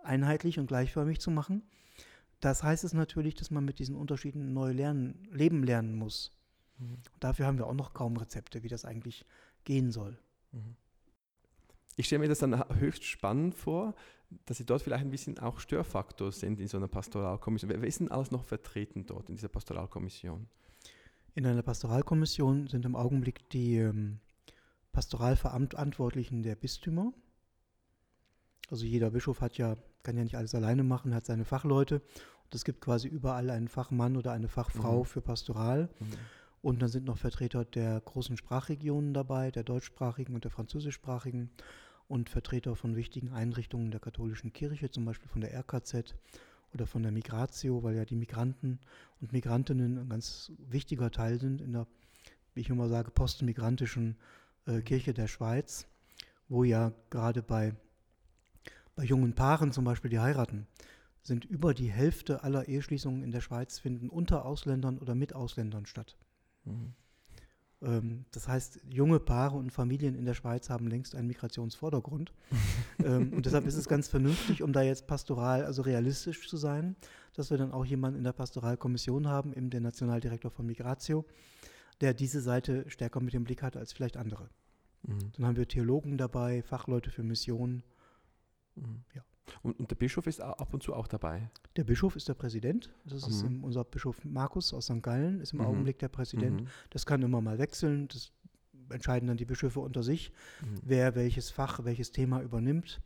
[0.03, 1.63] einheitlich und gleichförmig zu machen.
[2.39, 6.31] Das heißt es natürlich, dass man mit diesen Unterschieden neu lernen, leben lernen muss.
[6.77, 6.97] Mhm.
[7.19, 9.25] dafür haben wir auch noch kaum Rezepte, wie das eigentlich
[9.65, 10.17] gehen soll.
[10.51, 10.75] Mhm.
[11.97, 13.93] Ich stelle mir das dann höchst spannend vor,
[14.45, 17.69] dass Sie dort vielleicht ein bisschen auch Störfaktor sind in so einer Pastoralkommission.
[17.69, 20.47] Wer ist denn alles noch vertreten dort in dieser Pastoralkommission?
[21.35, 24.19] In einer Pastoralkommission sind im Augenblick die ähm,
[24.91, 27.13] Pastoralverantwortlichen der Bistümer.
[28.69, 32.01] Also jeder Bischof hat ja, kann ja nicht alles alleine machen, hat seine Fachleute.
[32.43, 35.05] Und es gibt quasi überall einen Fachmann oder eine Fachfrau mhm.
[35.05, 35.89] für Pastoral.
[35.99, 36.05] Mhm.
[36.61, 41.51] Und dann sind noch Vertreter der großen Sprachregionen dabei, der deutschsprachigen und der französischsprachigen
[42.07, 46.15] und Vertreter von wichtigen Einrichtungen der katholischen Kirche, zum Beispiel von der RKZ
[46.73, 48.79] oder von der Migratio, weil ja die Migranten
[49.21, 51.87] und Migrantinnen ein ganz wichtiger Teil sind in der,
[52.53, 54.17] wie ich immer sage, postmigrantischen
[54.65, 55.87] äh, Kirche der Schweiz,
[56.47, 57.75] wo ja gerade bei,
[58.95, 60.67] bei jungen Paaren zum Beispiel, die heiraten,
[61.21, 65.85] sind über die Hälfte aller Eheschließungen in der Schweiz finden unter Ausländern oder mit Ausländern
[65.85, 66.17] statt.
[66.65, 66.93] Mhm.
[67.81, 72.33] Ähm, das heißt, junge Paare und Familien in der Schweiz haben längst einen Migrationsvordergrund.
[73.03, 76.95] ähm, und deshalb ist es ganz vernünftig, um da jetzt pastoral, also realistisch zu sein,
[77.33, 81.25] dass wir dann auch jemanden in der Pastoralkommission haben, eben der Nationaldirektor von Migratio,
[82.01, 84.49] der diese Seite stärker mit dem Blick hat als vielleicht andere.
[85.03, 85.31] Mhm.
[85.37, 87.83] Dann haben wir Theologen dabei, Fachleute für Missionen.
[88.75, 89.03] Mhm.
[89.15, 89.23] Ja.
[89.63, 91.49] Und, und, der Bischof ist ab und zu auch dabei?
[91.75, 92.91] Der Bischof ist der Präsident.
[93.05, 93.63] Das ist mhm.
[93.63, 95.01] unser Bischof Markus aus St.
[95.01, 95.65] Gallen, ist im mhm.
[95.65, 96.61] Augenblick der Präsident.
[96.61, 96.67] Mhm.
[96.89, 98.07] Das kann immer mal wechseln.
[98.07, 98.31] Das
[98.89, 100.31] entscheiden dann die Bischöfe unter sich,
[100.61, 100.79] mhm.
[100.83, 103.01] wer welches Fach, welches Thema übernimmt.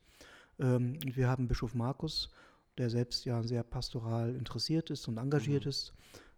[0.60, 2.30] Ähm, wir haben Bischof Markus,
[2.78, 5.70] der selbst ja sehr pastoral interessiert ist und engagiert mhm.
[5.70, 5.94] ist.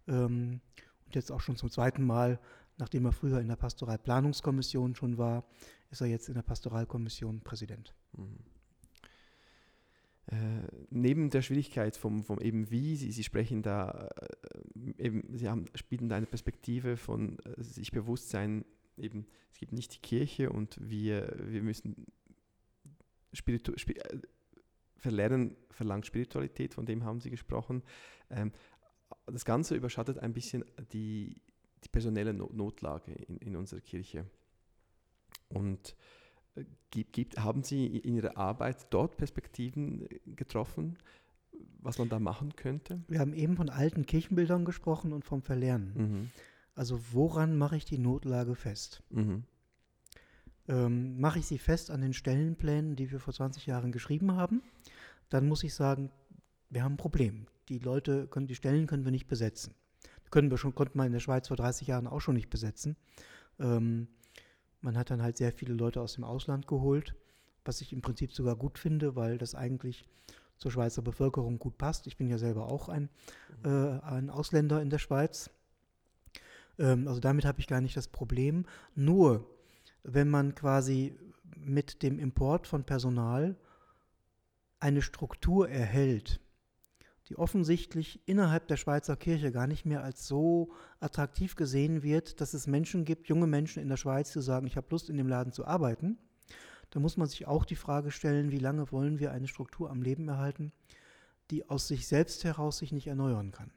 [0.08, 0.60] Ähm,
[1.06, 2.40] und jetzt auch schon zum zweiten Mal,
[2.78, 5.44] nachdem er früher in der Pastoralplanungskommission schon war,
[5.90, 7.94] ist er jetzt in der Pastoralkommission Präsident.
[10.28, 15.48] Äh, neben der Schwierigkeit vom, vom eben wie, Sie, Sie sprechen da, äh, eben, Sie
[15.48, 18.64] haben, bieten da eine Perspektive von äh, sich bewusst sein,
[18.96, 22.06] eben, es gibt nicht die Kirche und wir, wir müssen
[23.32, 24.18] Spiritu Spir äh,
[24.96, 27.84] verlernen, verlangt Spiritualität, von dem haben Sie gesprochen.
[28.28, 28.50] Ähm,
[29.26, 31.40] das Ganze überschattet ein bisschen die,
[31.84, 34.26] die personelle Notlage in, in unserer Kirche.
[35.50, 35.94] Und
[36.90, 40.98] Gibt, gibt, haben Sie in Ihrer Arbeit dort Perspektiven äh, getroffen,
[41.80, 43.02] was man da machen könnte?
[43.08, 45.92] Wir haben eben von alten Kirchenbildern gesprochen und vom Verlernen.
[45.94, 46.30] Mhm.
[46.74, 49.02] Also woran mache ich die Notlage fest?
[49.10, 49.44] Mhm.
[50.68, 54.62] Ähm, mache ich sie fest an den Stellenplänen, die wir vor 20 Jahren geschrieben haben,
[55.28, 56.10] dann muss ich sagen,
[56.70, 57.46] wir haben ein Problem.
[57.68, 59.74] Die Leute können, die Stellen können wir nicht besetzen.
[60.30, 62.96] können wir schon, konnten wir in der Schweiz vor 30 Jahren auch schon nicht besetzen.
[63.58, 64.08] Ähm,
[64.86, 67.14] man hat dann halt sehr viele Leute aus dem Ausland geholt
[67.66, 70.08] was ich im Prinzip sogar gut finde, weil das eigentlich
[70.56, 72.06] zur Schweizer Bevölkerung gut passt.
[72.06, 73.10] Ich bin ja selber auch ein,
[73.64, 75.50] äh, ein Ausländer in der Schweiz.
[76.78, 78.64] Ähm, also damit habe ich gar nicht das Problem.
[78.94, 79.46] Nur,
[80.02, 81.18] wenn man quasi
[81.56, 83.56] mit dem Import von Personal
[84.78, 86.40] eine Struktur erhält,
[87.28, 92.54] die offensichtlich innerhalb der Schweizer Kirche gar nicht mehr als so attraktiv gesehen wird, dass
[92.54, 95.28] es Menschen gibt, junge Menschen in der Schweiz, die sagen, ich habe Lust in dem
[95.28, 96.18] Laden zu arbeiten,
[96.90, 100.02] da muss man sich auch die Frage stellen, wie lange wollen wir eine Struktur am
[100.02, 100.72] Leben erhalten,
[101.50, 103.72] die aus sich selbst heraus sich nicht erneuern kann.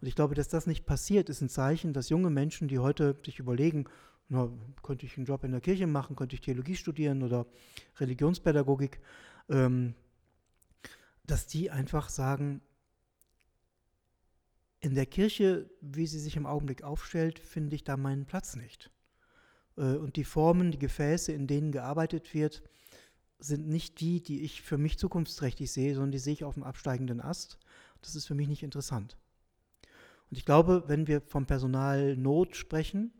[0.00, 3.16] Und ich glaube, dass das nicht passiert, ist ein Zeichen, dass junge Menschen, die heute
[3.24, 3.86] sich überlegen,
[4.28, 4.50] na,
[4.82, 7.46] könnte ich einen Job in der Kirche machen, könnte ich Theologie studieren oder
[7.98, 9.00] Religionspädagogik,
[9.48, 9.94] ähm,
[11.26, 12.60] dass die einfach sagen,
[14.80, 18.90] in der Kirche, wie sie sich im Augenblick aufstellt, finde ich da meinen Platz nicht.
[19.76, 22.62] Äh, und die Formen, die Gefäße, in denen gearbeitet wird,
[23.38, 26.62] sind nicht die, die ich für mich zukunftsträchtig sehe, sondern die sehe ich auf dem
[26.62, 27.58] absteigenden Ast.
[28.00, 29.16] Das ist für mich nicht interessant.
[30.30, 33.12] Und ich glaube, wenn wir vom Personalnot sprechen,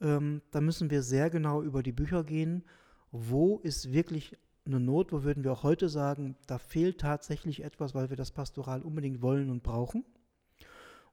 [0.00, 2.64] ähm, dann müssen wir sehr genau über die Bücher gehen.
[3.12, 4.36] Wo ist wirklich
[4.70, 8.30] eine Not, wo würden wir auch heute sagen, da fehlt tatsächlich etwas, weil wir das
[8.30, 10.04] Pastoral unbedingt wollen und brauchen?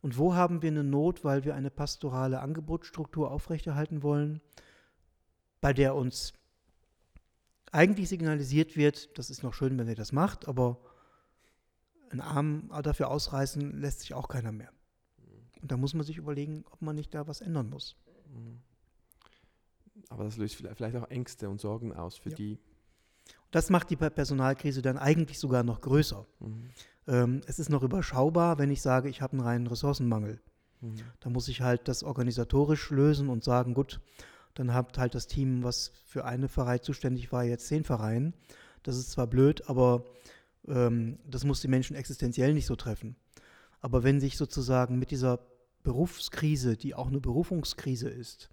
[0.01, 4.41] Und wo haben wir eine Not, weil wir eine pastorale Angebotsstruktur aufrechterhalten wollen,
[5.60, 6.34] bei der uns
[7.72, 10.80] eigentlich signalisiert wird, das ist noch schön, wenn ihr das macht, aber
[12.10, 14.72] einen Arm dafür ausreißen lässt sich auch keiner mehr.
[15.62, 17.97] Und da muss man sich überlegen, ob man nicht da was ändern muss.
[20.10, 22.36] Aber das löst vielleicht auch Ängste und Sorgen aus für ja.
[22.36, 22.60] die.
[23.51, 26.25] Das macht die Personalkrise dann eigentlich sogar noch größer.
[26.39, 26.69] Mhm.
[27.07, 30.41] Ähm, es ist noch überschaubar, wenn ich sage, ich habe einen reinen Ressourcenmangel.
[30.82, 30.95] Mhm.
[31.19, 34.01] Da muss ich halt das organisatorisch lösen und sagen, gut,
[34.53, 38.34] dann habt halt das Team, was für eine Pfarrei zuständig war, jetzt zehn Pfarreien.
[38.84, 40.03] Das ist zwar blöd, aber
[40.67, 43.15] ähm, das muss die Menschen existenziell nicht so treffen.
[43.80, 45.39] Aber wenn sich sozusagen mit dieser
[45.84, 48.49] Berufskrise, die auch eine Berufungskrise ist,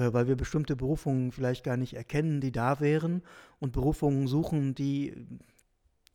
[0.00, 3.22] weil wir bestimmte Berufungen vielleicht gar nicht erkennen, die da wären
[3.60, 5.26] und Berufungen suchen, die,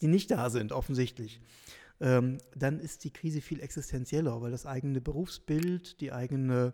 [0.01, 1.41] die nicht da sind, offensichtlich,
[2.01, 6.73] ähm, dann ist die Krise viel existenzieller, weil das eigene Berufsbild, die eigene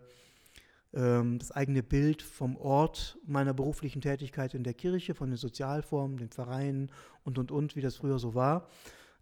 [0.96, 6.16] ähm, das eigene Bild vom Ort meiner beruflichen Tätigkeit in der Kirche, von den Sozialformen,
[6.16, 6.90] den Vereinen
[7.22, 8.68] und, und, und, wie das früher so war,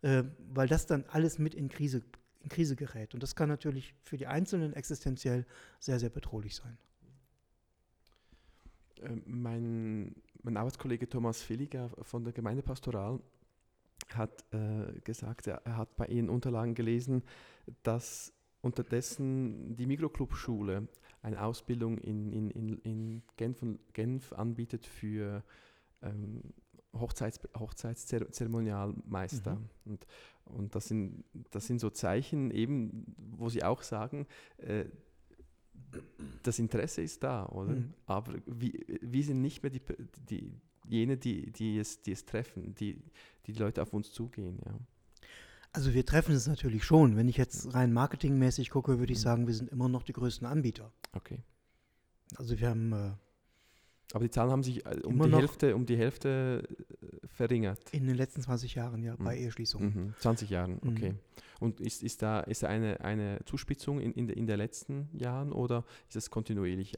[0.03, 0.23] äh,
[0.53, 2.03] weil das dann alles mit in Krise,
[2.43, 3.15] in Krise gerät.
[3.15, 5.47] Und das kann natürlich für die Einzelnen existenziell
[5.81, 6.79] sehr, sehr bedrohlich sein.
[9.03, 13.21] Ähm, mein, mein Arbeitskollege Thomas Villiger von der Gemeindepastoral
[14.13, 17.23] hat äh, gesagt, er, er, hat bei Ihren Unterlagen gelesen,
[17.83, 20.89] dass unterdessen die Mikroclub-Schule
[21.23, 25.43] eine Ausbildung in, in, in, in Genf, Genf anbietet für
[26.03, 26.43] ähm,
[26.95, 29.57] Hochzeits, Hochzeitszeremonialmeister.
[29.57, 29.69] Mhm.
[29.85, 30.07] Und,
[30.45, 34.27] und das, sind, das sind so Zeichen eben, wo sie auch sagen,
[34.59, 34.85] äh,
[36.43, 37.73] das Interesse ist da, oder?
[37.73, 37.95] Mhm.
[38.07, 39.83] Aber wir, sind nicht mehr die,
[40.29, 40.53] die,
[40.89, 43.03] jene, die, die, es, die es treffen, die,
[43.47, 44.79] die Leute auf uns zugehen, ja.
[45.73, 47.17] Also wir treffen es natürlich schon.
[47.17, 49.23] Wenn ich jetzt rein marketingmäßig gucke, würde ich mhm.
[49.23, 50.93] sagen, wir sind immer noch die größten Anbieter.
[51.13, 51.43] Okay.
[52.37, 52.93] Also wir haben.
[52.93, 53.11] Äh,
[54.13, 56.63] Aber die Zahlen haben sich äh, um, die Hälfte, um die Hälfte
[57.35, 57.79] verringert.
[57.93, 59.25] In den letzten 20 Jahren, ja, mhm.
[59.25, 60.07] bei Eheschließungen.
[60.07, 60.15] Mhm.
[60.19, 60.91] 20 Jahren, mhm.
[60.91, 61.15] okay.
[61.61, 65.53] Und ist, ist da, ist da eine, eine Zuspitzung in, in, in den letzten Jahren
[65.53, 66.95] oder ist es kontinuierlich?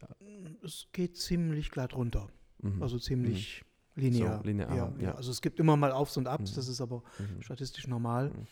[0.63, 2.29] Es geht ziemlich glatt runter.
[2.63, 2.83] Mhm.
[2.83, 4.03] Also ziemlich mhm.
[4.03, 4.39] Linear.
[4.39, 5.15] So, linear ja, ja.
[5.15, 6.57] Also es gibt immer mal Aufs und Abs, mhm.
[6.57, 7.43] das ist aber mhm.
[7.43, 8.31] statistisch normal.
[8.31, 8.47] Mhm.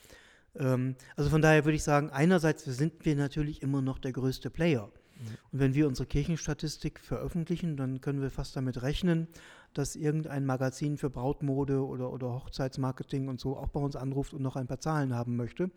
[0.57, 4.51] Ähm, also von daher würde ich sagen, einerseits sind wir natürlich immer noch der größte
[4.51, 4.87] Player.
[4.87, 5.37] Mhm.
[5.53, 9.29] Und wenn wir unsere Kirchenstatistik veröffentlichen, dann können wir fast damit rechnen,
[9.75, 14.43] dass irgendein Magazin für Brautmode oder, oder Hochzeitsmarketing und so auch bei uns anruft und
[14.43, 15.73] noch ein paar Zahlen haben möchte, mhm.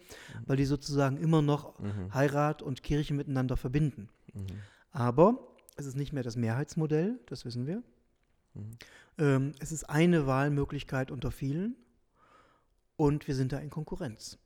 [0.45, 2.13] weil die sozusagen immer noch mhm.
[2.13, 4.09] Heirat und Kirche miteinander verbinden.
[4.91, 5.39] Aber
[5.75, 7.83] es ist nicht mehr das Mehrheitsmodell, das wissen wir.
[8.53, 8.71] Mhm.
[9.17, 11.75] Ähm, es ist eine Wahlmöglichkeit unter vielen
[12.95, 14.37] und wir sind da in Konkurrenz.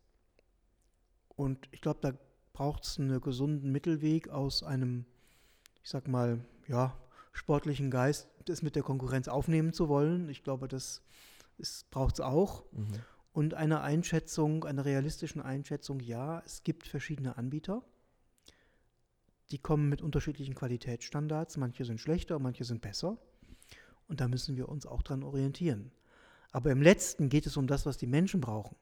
[1.36, 2.14] Und ich glaube, da
[2.54, 5.06] braucht es einen gesunden Mittelweg aus einem,
[5.84, 6.96] ich sag mal, ja,
[7.32, 10.30] sportlichen Geist, das mit der Konkurrenz aufnehmen zu wollen.
[10.30, 11.02] Ich glaube, das
[11.90, 12.66] braucht es auch.
[12.72, 12.88] Mhm.
[13.34, 17.84] Und eine Einschätzung, einer realistischen Einschätzung, ja, es gibt verschiedene Anbieter.
[19.52, 21.58] Die kommen mit unterschiedlichen Qualitätsstandards.
[21.58, 23.18] Manche sind schlechter, manche sind besser.
[24.08, 25.92] Und da müssen wir uns auch dran orientieren.
[26.52, 28.76] Aber im letzten geht es um das, was die Menschen brauchen.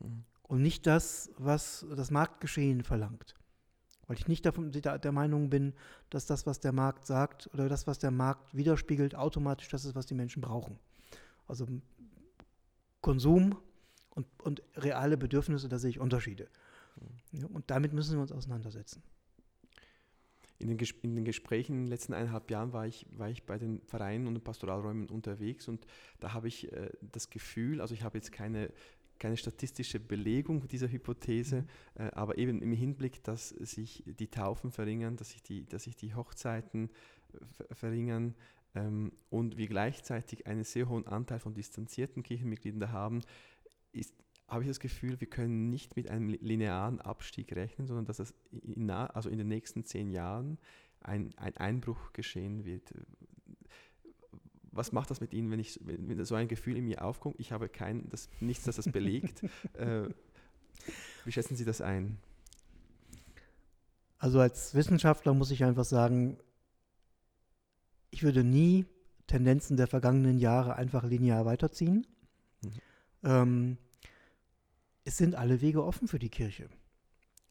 [0.00, 0.24] Mhm.
[0.42, 3.34] Und nicht das, was das Marktgeschehen verlangt.
[4.08, 5.74] Weil ich nicht davon, der Meinung bin,
[6.08, 9.94] dass das, was der Markt sagt oder das, was der Markt widerspiegelt, automatisch das ist,
[9.94, 10.78] was die Menschen brauchen.
[11.46, 11.66] Also
[13.02, 13.56] Konsum
[14.10, 16.48] und, und reale Bedürfnisse, da sehe ich Unterschiede.
[17.32, 19.02] Ja, und damit müssen wir uns auseinandersetzen.
[20.58, 23.58] In den, in den, Gesprächen in den letzten eineinhalb Jahren war ich, war ich bei
[23.58, 25.86] den Vereinen und den Pastoralräumen unterwegs und
[26.18, 28.72] da habe ich äh, das Gefühl, also ich habe jetzt keine,
[29.18, 31.66] keine statistische Belegung dieser Hypothese, mhm.
[32.02, 35.96] äh, aber eben im Hinblick, dass sich die Taufen verringern, dass sich die, dass sich
[35.96, 36.90] die Hochzeiten
[37.32, 38.34] äh, verringern
[38.74, 43.22] ähm, und wir gleichzeitig einen sehr hohen Anteil von distanzierten Kirchenmitgliedern da haben,
[43.92, 44.14] ist,
[44.46, 48.34] habe ich das Gefühl, wir können nicht mit einem linearen Abstieg rechnen, sondern dass es
[48.50, 50.58] in, also in den nächsten zehn Jahren
[51.00, 52.94] ein, ein Einbruch geschehen wird.
[54.78, 57.34] Was macht das mit Ihnen, wenn, ich, wenn so ein Gefühl in mir aufkommt?
[57.38, 59.42] Ich habe kein, das, nichts, das das belegt.
[59.74, 60.08] äh,
[61.24, 62.16] wie schätzen Sie das ein?
[64.18, 66.38] Also als Wissenschaftler muss ich einfach sagen,
[68.10, 68.86] ich würde nie
[69.26, 72.06] Tendenzen der vergangenen Jahre einfach linear weiterziehen.
[72.62, 72.70] Mhm.
[73.24, 73.78] Ähm,
[75.04, 76.68] es sind alle Wege offen für die Kirche.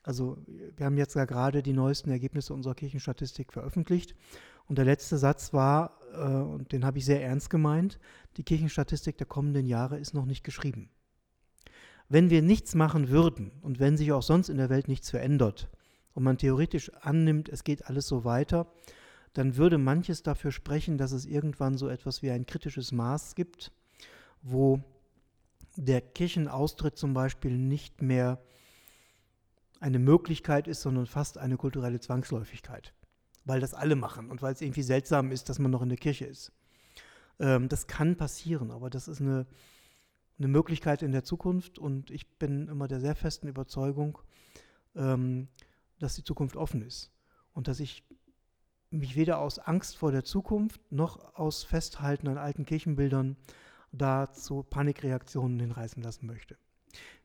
[0.08, 4.16] Also wir haben jetzt ja gerade die neuesten Ergebnisse unserer Kirchenstatistik veröffentlicht.
[4.68, 8.00] Und der letzte Satz war, äh, und den habe ich sehr ernst gemeint,
[8.38, 10.90] die Kirchenstatistik der kommenden Jahre ist noch nicht geschrieben.
[12.10, 15.70] Wenn wir nichts machen würden und wenn sich auch sonst in der Welt nichts verändert
[16.14, 18.68] und man theoretisch annimmt, es geht alles so weiter,
[19.34, 23.72] dann würde manches dafür sprechen, dass es irgendwann so etwas wie ein kritisches Maß gibt,
[24.42, 24.82] wo
[25.76, 28.42] der Kirchenaustritt zum Beispiel nicht mehr
[29.80, 32.94] eine Möglichkeit ist, sondern fast eine kulturelle Zwangsläufigkeit,
[33.48, 35.98] weil das alle machen und weil es irgendwie seltsam ist, dass man noch in der
[35.98, 36.52] Kirche ist.
[37.40, 39.48] Ähm, das kann passieren, aber das ist eine,
[40.38, 44.20] eine Möglichkeit in der Zukunft und ich bin immer der sehr festen Überzeugung,
[44.96, 45.48] ähm,
[46.00, 47.12] dass die Zukunft offen ist
[47.54, 48.04] und dass ich
[48.90, 53.38] mich weder aus Angst vor der Zukunft noch aus Festhalten an alten Kirchenbildern
[53.92, 56.58] da zu Panikreaktionen hinreißen lassen möchte.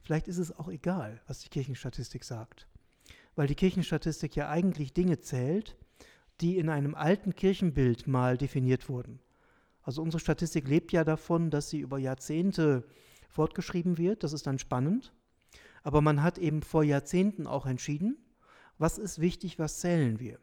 [0.01, 2.66] Vielleicht ist es auch egal, was die Kirchenstatistik sagt,
[3.37, 5.77] weil die Kirchenstatistik ja eigentlich Dinge zählt,
[6.43, 9.20] die in einem alten Kirchenbild mal definiert wurden.
[9.82, 12.84] Also unsere Statistik lebt ja davon, dass sie über Jahrzehnte
[13.28, 15.14] fortgeschrieben wird, das ist dann spannend,
[15.82, 18.16] aber man hat eben vor Jahrzehnten auch entschieden,
[18.78, 20.38] was ist wichtig, was zählen wir.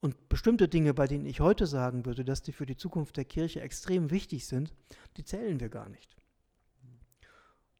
[0.00, 3.24] Und bestimmte Dinge, bei denen ich heute sagen würde, dass die für die Zukunft der
[3.24, 4.74] Kirche extrem wichtig sind,
[5.16, 6.16] die zählen wir gar nicht.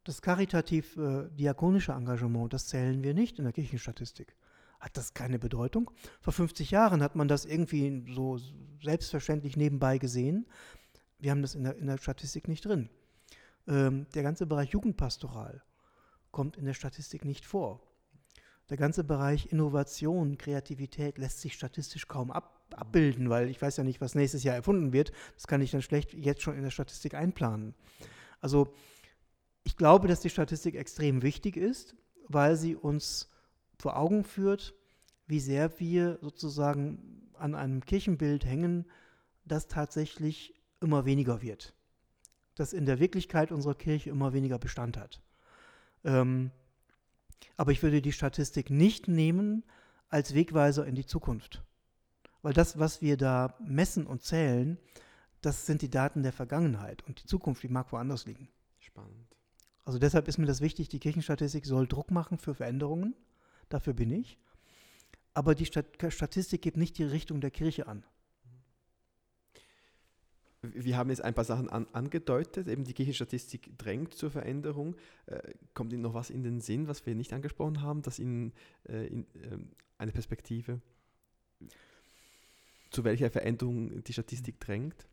[0.04, 4.34] Das karitativ-diakonische äh, Engagement, das zählen wir nicht in der Kirchenstatistik.
[4.80, 5.90] Hat das keine Bedeutung?
[6.20, 8.38] Vor 50 Jahren hat man das irgendwie so
[8.82, 10.46] selbstverständlich nebenbei gesehen.
[11.18, 12.90] Wir haben das in der, in der Statistik nicht drin.
[13.66, 15.62] Ähm, der ganze Bereich Jugendpastoral
[16.30, 17.80] kommt in der Statistik nicht vor.
[18.68, 23.84] Der ganze Bereich Innovation, Kreativität lässt sich statistisch kaum ab, abbilden, weil ich weiß ja
[23.84, 25.12] nicht, was nächstes Jahr erfunden wird.
[25.34, 27.74] Das kann ich dann schlecht jetzt schon in der Statistik einplanen.
[28.40, 28.74] Also
[29.62, 31.96] ich glaube, dass die Statistik extrem wichtig ist,
[32.28, 33.30] weil sie uns
[33.78, 34.74] vor Augen führt,
[35.26, 38.86] wie sehr wir sozusagen an einem Kirchenbild hängen,
[39.44, 41.74] das tatsächlich immer weniger wird.
[42.54, 45.20] Das in der Wirklichkeit unserer Kirche immer weniger Bestand hat.
[46.04, 46.50] Ähm,
[47.56, 49.64] aber ich würde die Statistik nicht nehmen
[50.08, 51.62] als Wegweiser in die Zukunft.
[52.42, 54.78] Weil das, was wir da messen und zählen,
[55.40, 57.02] das sind die Daten der Vergangenheit.
[57.06, 58.48] Und die Zukunft, die mag woanders liegen.
[58.78, 59.36] Spannend.
[59.84, 63.14] Also deshalb ist mir das wichtig, die Kirchenstatistik soll Druck machen für Veränderungen.
[63.68, 64.38] Dafür bin ich.
[65.34, 68.04] Aber die Statistik gibt nicht die Richtung der Kirche an.
[70.62, 74.96] Wir haben jetzt ein paar Sachen an, angedeutet, eben die Kirchenstatistik drängt zur Veränderung.
[75.26, 78.52] Äh, kommt Ihnen noch was in den Sinn, was wir nicht angesprochen haben, dass Ihnen
[78.88, 79.58] äh, in, äh,
[79.98, 80.80] eine Perspektive,
[82.90, 85.06] zu welcher Veränderung die Statistik drängt?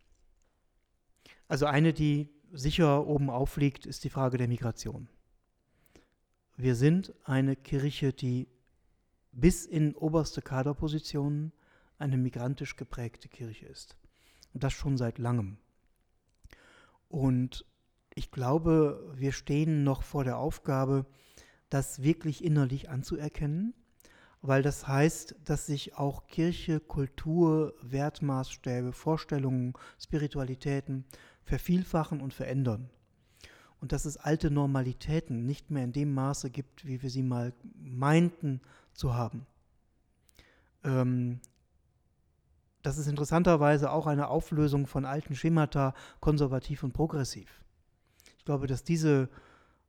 [1.47, 5.09] Also eine, die sicher oben aufliegt, ist die Frage der Migration.
[6.55, 8.47] Wir sind eine Kirche, die
[9.31, 11.51] bis in oberste Kaderpositionen
[11.97, 13.97] eine migrantisch geprägte Kirche ist.
[14.53, 15.57] Und das schon seit langem.
[17.09, 17.65] Und
[18.13, 21.07] ich glaube, wir stehen noch vor der Aufgabe,
[21.69, 23.73] das wirklich innerlich anzuerkennen,
[24.41, 31.05] weil das heißt, dass sich auch Kirche, Kultur, Wertmaßstäbe, Vorstellungen, Spiritualitäten
[31.43, 32.91] vervielfachen und verändern.
[33.83, 37.51] Und dass es alte Normalitäten nicht mehr in dem Maße gibt, wie wir sie mal
[37.75, 38.61] meinten
[38.93, 39.45] zu haben.
[40.85, 41.41] Ähm,
[42.81, 47.61] das ist interessanterweise auch eine Auflösung von alten Schemata, konservativ und progressiv.
[48.37, 49.27] Ich glaube, dass diese,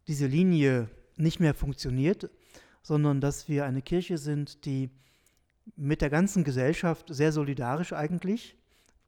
[0.08, 2.30] diese Linie nicht mehr funktioniert,
[2.82, 4.90] sondern dass wir eine Kirche sind, die
[5.76, 8.56] mit der ganzen Gesellschaft sehr solidarisch eigentlich,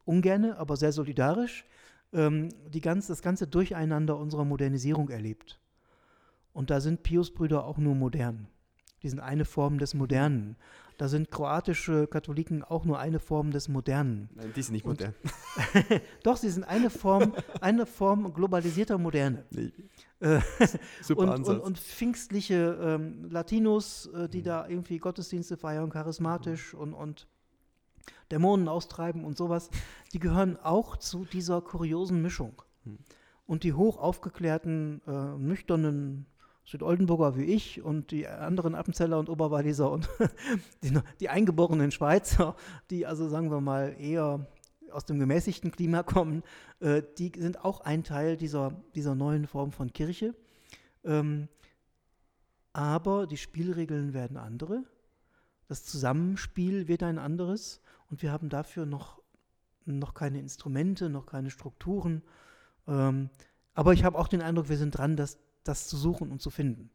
[0.05, 1.64] ungerne, aber sehr solidarisch,
[2.12, 5.59] ähm, die ganz, das ganze Durcheinander unserer Modernisierung erlebt.
[6.52, 8.48] Und da sind Pius-Brüder auch nur modern.
[9.02, 10.57] Die sind eine Form des Modernen.
[10.98, 14.30] Da sind kroatische Katholiken auch nur eine Form des Modernen.
[14.34, 15.14] Nein, die sind nicht modern.
[16.22, 19.44] Doch, sie sind eine Form, eine Form globalisierter Moderne.
[19.50, 19.72] Nee.
[20.20, 20.40] Äh,
[21.02, 21.57] Super und, Ansatz.
[21.57, 24.44] Und, und pfingstliche ähm, Latinos, äh, die mhm.
[24.44, 26.80] da irgendwie Gottesdienste feiern, charismatisch mhm.
[26.80, 27.28] und, und
[28.30, 29.70] Dämonen austreiben und sowas,
[30.12, 32.62] die gehören auch zu dieser kuriosen Mischung.
[32.84, 32.98] Mhm.
[33.46, 36.26] Und die hoch aufgeklärten, äh, nüchternen
[36.64, 40.09] Südoldenburger wie ich und die anderen Appenzeller und Oberwalliser und
[40.82, 42.57] die, die, eingeborenen Schweizer,
[42.90, 44.46] die also sagen wir mal eher
[44.90, 46.42] aus dem gemäßigten Klima kommen,
[46.80, 50.34] äh, die sind auch ein Teil dieser, dieser neuen Form von Kirche.
[51.04, 51.48] Ähm,
[52.72, 54.82] aber die Spielregeln werden andere,
[55.68, 57.80] das Zusammenspiel wird ein anderes
[58.11, 59.22] und wir haben dafür noch,
[59.84, 62.22] noch keine Instrumente, noch keine Strukturen.
[62.86, 63.30] Ähm,
[63.74, 66.50] aber ich habe auch den Eindruck, wir sind dran, dass das zu suchen und zu
[66.50, 66.90] finden.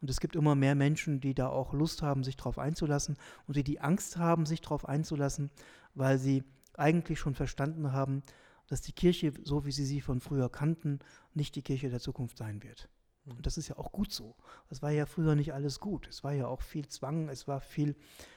[0.00, 3.56] Und es gibt immer mehr Menschen, die da auch Lust haben, sich darauf einzulassen und
[3.56, 5.50] die die Angst haben, sich darauf einzulassen,
[5.94, 6.44] weil sie
[6.76, 8.22] eigentlich schon verstanden haben,
[8.66, 10.98] dass die Kirche, so wie sie sie von früher kannten,
[11.34, 12.88] nicht die Kirche der Zukunft sein wird.
[13.24, 13.36] Mhm.
[13.36, 14.36] Und das ist ja auch gut so.
[14.70, 16.08] Es war ja früher nicht alles gut.
[16.08, 17.96] Es war ja auch viel Zwang, es war viel,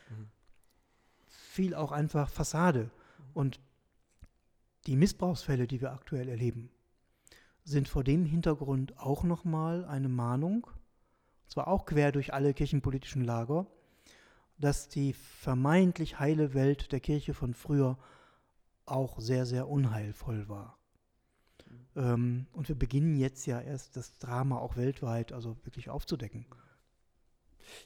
[0.09, 0.29] mhm.
[1.27, 2.89] Viel auch einfach Fassade.
[3.33, 3.59] Und
[4.85, 6.69] die Missbrauchsfälle, die wir aktuell erleben,
[7.63, 10.67] sind vor dem Hintergrund auch nochmal eine Mahnung,
[11.47, 13.67] zwar auch quer durch alle kirchenpolitischen Lager,
[14.57, 17.97] dass die vermeintlich heile Welt der Kirche von früher
[18.85, 20.77] auch sehr, sehr unheilvoll war.
[21.65, 22.01] Mhm.
[22.01, 26.45] Ähm, und wir beginnen jetzt ja erst das Drama auch weltweit, also wirklich aufzudecken.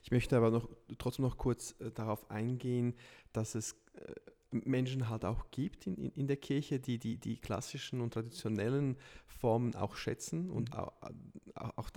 [0.03, 2.95] Ich möchte aber noch trotzdem noch kurz äh, darauf eingehen,
[3.33, 4.13] dass es äh,
[4.51, 8.97] Menschen halt auch gibt in, in, in, der Kirche, die, die die klassischen und traditionellen
[9.25, 10.75] Formen auch schätzen und mhm.
[10.75, 10.93] auch,
[11.55, 11.89] auch,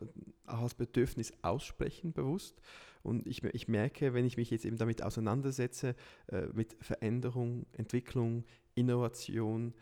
[0.47, 2.61] auch, als Bedürfnis aussprechen bewusst.
[3.03, 5.95] Und ich, ich merke, wenn ich mich jetzt eben damit auseinandersetze,
[6.29, 9.75] äh, mit Veränderung, Entwicklung, Innovation,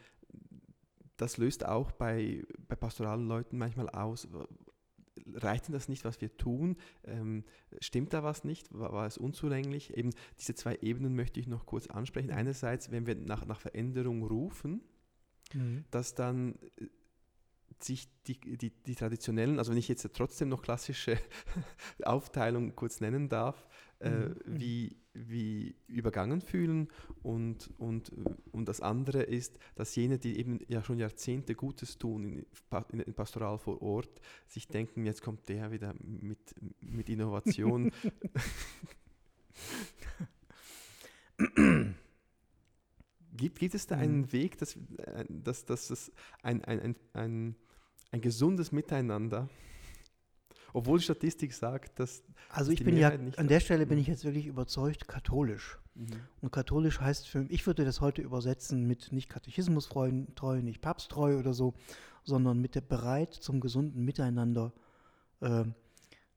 [1.16, 4.28] das löst auch bei, bei pastoralen Leuten manchmal aus,
[5.35, 6.77] reicht denn das nicht, was wir tun?
[7.05, 7.45] Ähm,
[7.81, 8.73] stimmt da was nicht?
[8.73, 9.97] War, war, es unzulänglich?
[9.97, 12.31] Eben diese zwei Ebenen möchte ich noch kurz ansprechen.
[12.31, 14.83] Einerseits, wenn wir nach, nach Veränderung rufen,
[15.55, 15.85] mhm.
[15.91, 16.87] dass dann äh,
[17.85, 21.18] sich die, die, die traditionellen, also wenn ich jetzt trotzdem noch klassische
[22.03, 23.66] Aufteilung kurz nennen darf,
[24.01, 24.37] äh, mhm.
[24.47, 26.89] wie, wie übergangen fühlen
[27.22, 28.12] und, und,
[28.51, 32.47] und das andere ist, dass jene, die eben ja schon Jahrzehnte Gutes tun in,
[32.93, 37.93] in, in Pastoral vor Ort, sich denken, jetzt kommt der wieder mit, mit Innovation.
[43.35, 44.33] gibt, gibt es da einen mhm.
[44.33, 46.12] Weg, dass, äh, dass, dass es
[46.43, 47.57] ein, ein, ein, ein,
[48.12, 49.48] ein gesundes Miteinander
[50.72, 52.22] obwohl die Statistik sagt, dass.
[52.48, 55.78] Also ich bin Mehrheit ja, an der Stelle bin ich jetzt wirklich überzeugt, katholisch.
[55.94, 56.06] Mhm.
[56.40, 60.10] Und katholisch heißt für mich, ich würde das heute übersetzen mit nicht Katechismustreu,
[60.62, 61.74] nicht papsttreu oder so,
[62.24, 64.72] sondern mit der bereit zum gesunden Miteinander,
[65.40, 65.64] äh,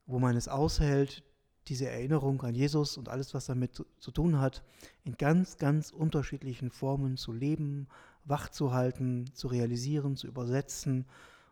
[0.06, 1.22] wo man es aushält,
[1.68, 4.62] diese Erinnerung an Jesus und alles, was damit zu, zu, tun hat,
[5.04, 7.88] in ganz, ganz unterschiedlichen Formen zu leben,
[8.24, 11.06] wach zu halten, zu realisieren, zu übersetzen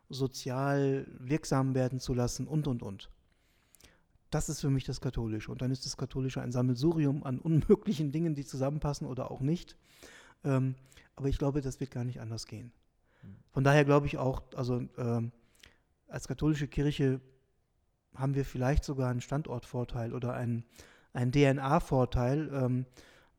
[0.09, 3.09] sozial wirksam werden zu lassen und, und, und.
[4.29, 5.51] Das ist für mich das Katholische.
[5.51, 9.75] Und dann ist das Katholische ein Sammelsurium an unmöglichen Dingen, die zusammenpassen oder auch nicht.
[10.43, 10.75] Ähm,
[11.15, 12.71] aber ich glaube, das wird gar nicht anders gehen.
[13.51, 15.31] Von daher glaube ich auch, also ähm,
[16.07, 17.21] als katholische Kirche
[18.13, 20.65] haben wir vielleicht sogar einen Standortvorteil oder einen,
[21.13, 22.85] einen DNA-Vorteil, ähm,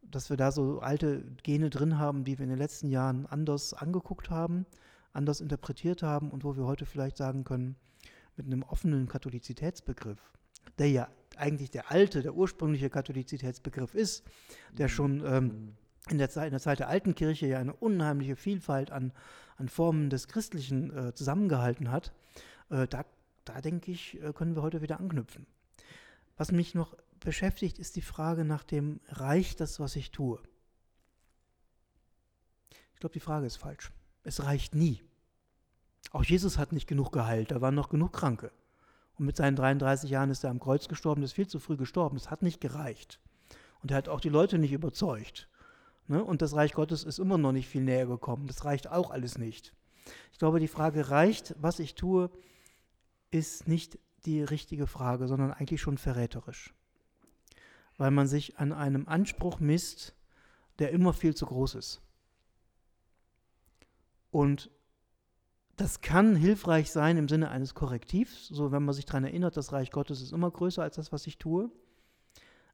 [0.02, 3.74] dass wir da so alte Gene drin haben, die wir in den letzten Jahren anders
[3.74, 4.66] angeguckt haben
[5.16, 7.76] anders interpretiert haben und wo wir heute vielleicht sagen können,
[8.36, 10.20] mit einem offenen Katholizitätsbegriff,
[10.78, 14.24] der ja eigentlich der alte, der ursprüngliche Katholizitätsbegriff ist,
[14.72, 15.76] der schon ähm,
[16.08, 19.12] in, der Zeit, in der Zeit der alten Kirche ja eine unheimliche Vielfalt an,
[19.56, 22.12] an Formen des Christlichen äh, zusammengehalten hat,
[22.70, 23.04] äh, da,
[23.44, 25.46] da denke ich, äh, können wir heute wieder anknüpfen.
[26.36, 30.40] Was mich noch beschäftigt, ist die Frage nach dem Reicht das, was ich tue?
[32.94, 33.92] Ich glaube, die Frage ist falsch.
[34.22, 35.02] Es reicht nie.
[36.12, 38.52] Auch Jesus hat nicht genug geheilt, da waren noch genug Kranke.
[39.18, 42.16] Und mit seinen 33 Jahren ist er am Kreuz gestorben, ist viel zu früh gestorben.
[42.16, 43.18] Das hat nicht gereicht.
[43.82, 45.48] Und er hat auch die Leute nicht überzeugt.
[46.06, 46.22] Ne?
[46.22, 48.46] Und das Reich Gottes ist immer noch nicht viel näher gekommen.
[48.46, 49.74] Das reicht auch alles nicht.
[50.32, 52.30] Ich glaube, die Frage reicht, was ich tue,
[53.30, 56.74] ist nicht die richtige Frage, sondern eigentlich schon verräterisch.
[57.98, 60.14] weil man sich an einem Anspruch misst,
[60.78, 62.02] der immer viel zu groß ist.
[64.30, 64.70] Und
[65.76, 69.72] das kann hilfreich sein im Sinne eines Korrektivs, so wenn man sich daran erinnert, das
[69.72, 71.70] Reich Gottes ist immer größer als das, was ich tue.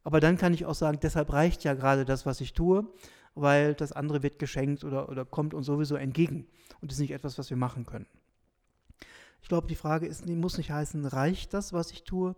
[0.04, 2.86] Aber dann kann ich auch sagen, deshalb reicht ja gerade das, was ich tue,
[3.34, 6.46] weil das andere wird geschenkt oder, oder kommt uns sowieso entgegen
[6.80, 8.06] und ist nicht etwas, was wir machen können.
[9.42, 12.36] Ich glaube, die Frage ist, muss nicht heißen, reicht das, was ich tue,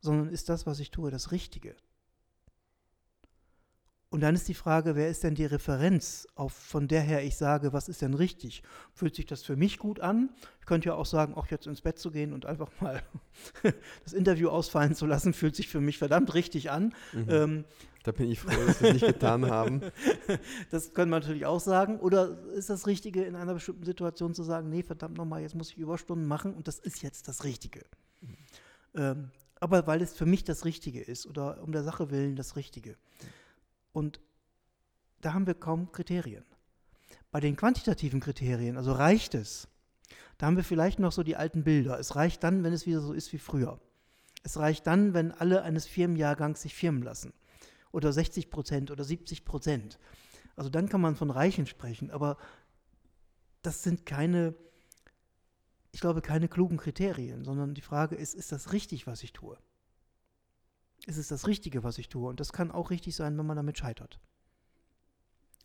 [0.00, 1.74] sondern ist das, was ich tue, das Richtige?
[4.14, 7.36] Und dann ist die Frage, wer ist denn die Referenz, auf, von der her ich
[7.36, 8.62] sage, was ist denn richtig?
[8.92, 10.30] Fühlt sich das für mich gut an?
[10.60, 13.02] Ich könnte ja auch sagen, auch jetzt ins Bett zu gehen und einfach mal
[14.04, 16.94] das Interview ausfallen zu lassen, fühlt sich für mich verdammt richtig an.
[17.12, 17.26] Mhm.
[17.28, 17.64] Ähm,
[18.04, 19.80] da bin ich froh, dass wir es nicht getan haben.
[20.70, 21.98] Das können wir natürlich auch sagen.
[21.98, 25.70] Oder ist das Richtige, in einer bestimmten Situation zu sagen, nee, verdammt nochmal, jetzt muss
[25.70, 27.80] ich Überstunden machen und das ist jetzt das Richtige.
[28.20, 28.36] Mhm.
[28.94, 32.54] Ähm, aber weil es für mich das Richtige ist oder um der Sache willen das
[32.54, 32.90] Richtige.
[32.90, 33.43] Mhm.
[33.94, 34.20] Und
[35.20, 36.44] da haben wir kaum Kriterien.
[37.30, 39.68] Bei den quantitativen Kriterien, also reicht es,
[40.36, 41.98] da haben wir vielleicht noch so die alten Bilder.
[41.98, 43.80] Es reicht dann, wenn es wieder so ist wie früher.
[44.42, 47.32] Es reicht dann, wenn alle eines Firmenjahrgangs sich firmen lassen.
[47.92, 49.98] Oder 60 Prozent oder 70 Prozent.
[50.56, 52.10] Also dann kann man von Reichen sprechen.
[52.10, 52.36] Aber
[53.62, 54.54] das sind keine,
[55.92, 59.56] ich glaube, keine klugen Kriterien, sondern die Frage ist, ist das richtig, was ich tue?
[61.06, 62.28] Ist es das Richtige, was ich tue.
[62.28, 64.20] Und das kann auch richtig sein, wenn man damit scheitert.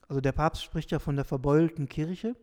[0.07, 2.35] Also der Papst spricht ja von der verbeulten Kirche.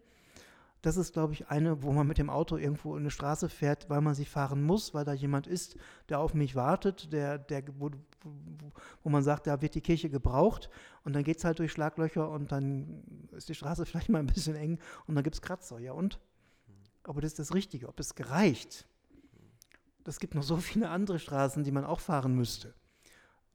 [0.82, 3.90] Das ist, glaube ich, eine, wo man mit dem Auto irgendwo in eine Straße fährt,
[3.90, 5.76] weil man sie fahren muss, weil da jemand ist,
[6.08, 7.90] der auf mich wartet, der, der, wo,
[9.02, 10.70] wo man sagt, da wird die Kirche gebraucht.
[11.02, 14.26] Und dann geht es halt durch Schlaglöcher und dann ist die Straße vielleicht mal ein
[14.26, 15.80] bisschen eng und dann gibt es Kratzer.
[15.80, 16.20] Ja und?
[17.02, 18.86] Aber das ist das Richtige, ob es gereicht.
[20.04, 22.74] Es gibt noch so viele andere Straßen, die man auch fahren müsste.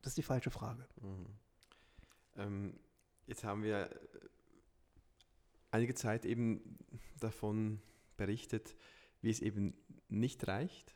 [0.01, 0.87] Das ist die falsche Frage.
[1.01, 1.25] Mhm.
[2.35, 2.79] Ähm,
[3.27, 3.97] jetzt haben wir äh,
[5.71, 6.77] einige Zeit eben
[7.19, 7.81] davon
[8.17, 8.75] berichtet,
[9.21, 9.75] wie es eben
[10.09, 10.95] nicht reicht.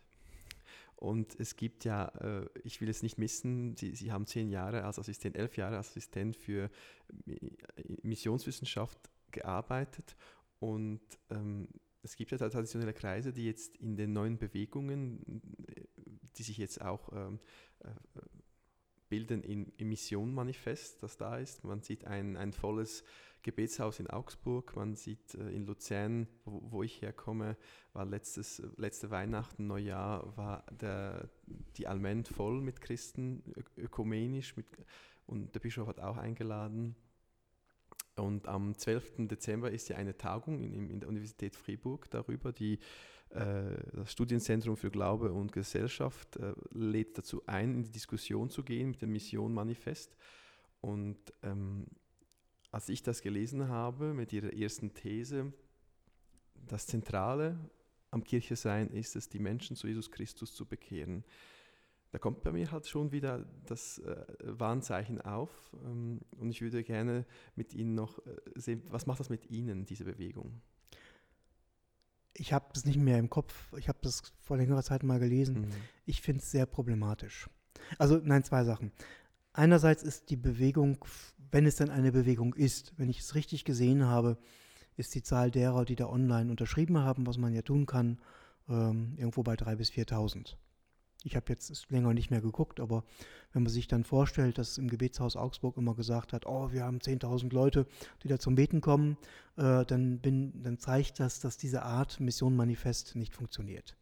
[0.95, 4.85] Und es gibt ja, äh, ich will es nicht missen, Sie, Sie haben zehn Jahre
[4.85, 6.69] als Assistent, elf Jahre als Assistent für
[8.01, 8.97] Missionswissenschaft
[9.31, 10.15] gearbeitet
[10.59, 11.67] und ähm,
[12.01, 15.41] es gibt ja traditionelle Kreise, die jetzt in den neuen Bewegungen,
[16.37, 17.39] die sich jetzt auch ähm,
[17.79, 17.89] äh,
[19.09, 21.63] bilden in, im Missionmanifest, das da ist.
[21.63, 23.03] Man sieht ein, ein volles
[23.45, 27.57] Gebetshaus in Augsburg, man sieht äh, in Luzern, wo, wo, ich herkomme,
[27.93, 31.29] war letztes, letzte Weihnachten, Neujahr, war der,
[31.77, 33.43] die Alment voll mit Christen,
[33.77, 34.65] ökumenisch, mit,
[35.27, 36.95] und der Bischof hat auch eingeladen.
[38.15, 39.27] Und am 12.
[39.27, 42.79] Dezember ist ja eine Tagung in, in der Universität Fribourg darüber, die
[43.35, 48.89] das Studienzentrum für Glaube und Gesellschaft äh, lädt dazu ein, in die Diskussion zu gehen
[48.91, 50.15] mit dem Mission Manifest.
[50.81, 51.87] Und ähm,
[52.71, 55.53] als ich das gelesen habe mit ihrer ersten These,
[56.53, 57.57] das Zentrale
[58.11, 61.23] am Kirchesein ist es, die Menschen zu Jesus Christus zu bekehren.
[62.11, 66.83] Da kommt bei mir halt schon wieder das äh, Warnzeichen auf ähm, und ich würde
[66.83, 67.25] gerne
[67.55, 70.61] mit Ihnen noch äh, sehen, was macht das mit Ihnen, diese Bewegung?
[72.37, 75.61] Ich habe das nicht mehr im Kopf, ich habe das vor längerer Zeit mal gelesen.
[75.61, 75.71] Mhm.
[76.05, 77.49] Ich finde es sehr problematisch.
[77.97, 78.91] Also nein, zwei Sachen.
[79.53, 80.97] Einerseits ist die Bewegung,
[81.51, 84.37] wenn es denn eine Bewegung ist, wenn ich es richtig gesehen habe,
[84.97, 88.19] ist die Zahl derer, die da online unterschrieben haben, was man ja tun kann,
[88.69, 90.55] ähm, irgendwo bei 3.000 bis 4.000.
[91.25, 93.03] Ich habe jetzt länger nicht mehr geguckt, aber
[93.51, 96.99] wenn man sich dann vorstellt, dass im Gebetshaus Augsburg immer gesagt hat, oh, wir haben
[96.99, 97.87] 10.000 Leute,
[98.21, 99.17] die da zum Beten kommen,
[99.57, 103.97] äh, dann, bin, dann zeigt das, dass diese Art Mission Manifest nicht funktioniert.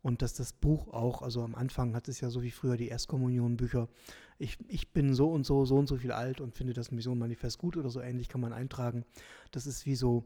[0.00, 2.88] Und dass das Buch auch, also am Anfang hat es ja so wie früher die
[2.88, 3.86] Erstkommunion-Bücher,
[4.38, 7.18] ich, ich bin so und so, so und so viel alt und finde das Mission
[7.18, 9.04] Manifest gut oder so ähnlich kann man eintragen.
[9.50, 10.24] Das ist wie so,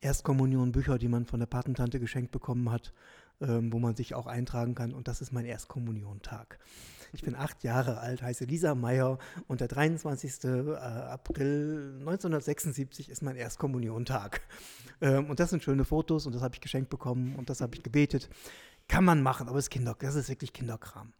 [0.00, 2.92] Erstkommunion-Bücher, die man von der Patentante geschenkt bekommen hat,
[3.40, 4.92] ähm, wo man sich auch eintragen kann.
[4.92, 6.58] Und das ist mein Erstkommuniontag.
[7.12, 9.18] Ich bin acht Jahre alt, heiße Lisa Meyer
[9.48, 10.44] und der 23.
[10.44, 14.42] Äh, April 1976 ist mein Erstkommuniontag.
[15.00, 17.74] Ähm, und das sind schöne Fotos und das habe ich geschenkt bekommen und das habe
[17.74, 18.28] ich gebetet.
[18.86, 21.12] Kann man machen, aber ist Kinder, das ist wirklich Kinderkram.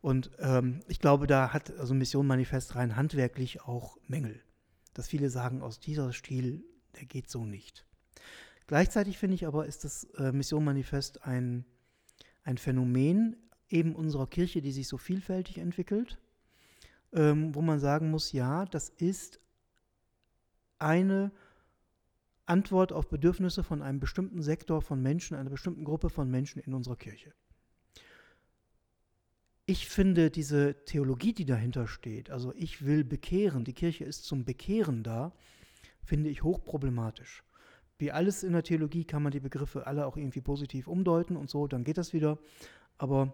[0.00, 4.40] Und ähm, ich glaube, da hat also Mission Manifest rein handwerklich auch Mängel.
[4.94, 6.64] Dass viele sagen, aus dieser Stil,
[6.98, 7.86] der geht so nicht.
[8.66, 11.64] Gleichzeitig finde ich aber, ist das äh, Mission Manifest ein,
[12.44, 13.36] ein Phänomen
[13.68, 16.18] eben unserer Kirche, die sich so vielfältig entwickelt,
[17.12, 19.40] ähm, wo man sagen muss, ja, das ist
[20.78, 21.32] eine
[22.46, 26.74] Antwort auf Bedürfnisse von einem bestimmten Sektor von Menschen, einer bestimmten Gruppe von Menschen in
[26.74, 27.32] unserer Kirche.
[29.66, 34.44] ich finde diese Theologie, die dahinter steht, also ich will bekehren, die Kirche ist zum
[34.44, 35.32] Bekehren da,
[36.04, 37.44] finde ich hochproblematisch.
[38.02, 41.48] Wie alles in der Theologie kann man die Begriffe alle auch irgendwie positiv umdeuten und
[41.48, 42.36] so, dann geht das wieder.
[42.98, 43.32] Aber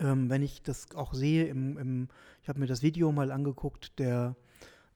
[0.00, 2.08] ähm, wenn ich das auch sehe, im, im,
[2.42, 4.34] ich habe mir das Video mal angeguckt, der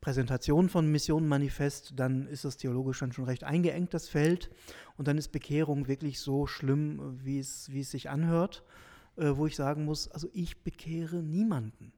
[0.01, 4.51] Präsentation von Mission Manifest, dann ist das theologisch dann schon recht eingeengt, das Feld.
[4.97, 8.65] Und dann ist Bekehrung wirklich so schlimm, wie es, wie es sich anhört
[9.17, 11.93] äh, wo ich sagen muss, also ich bekehre niemanden.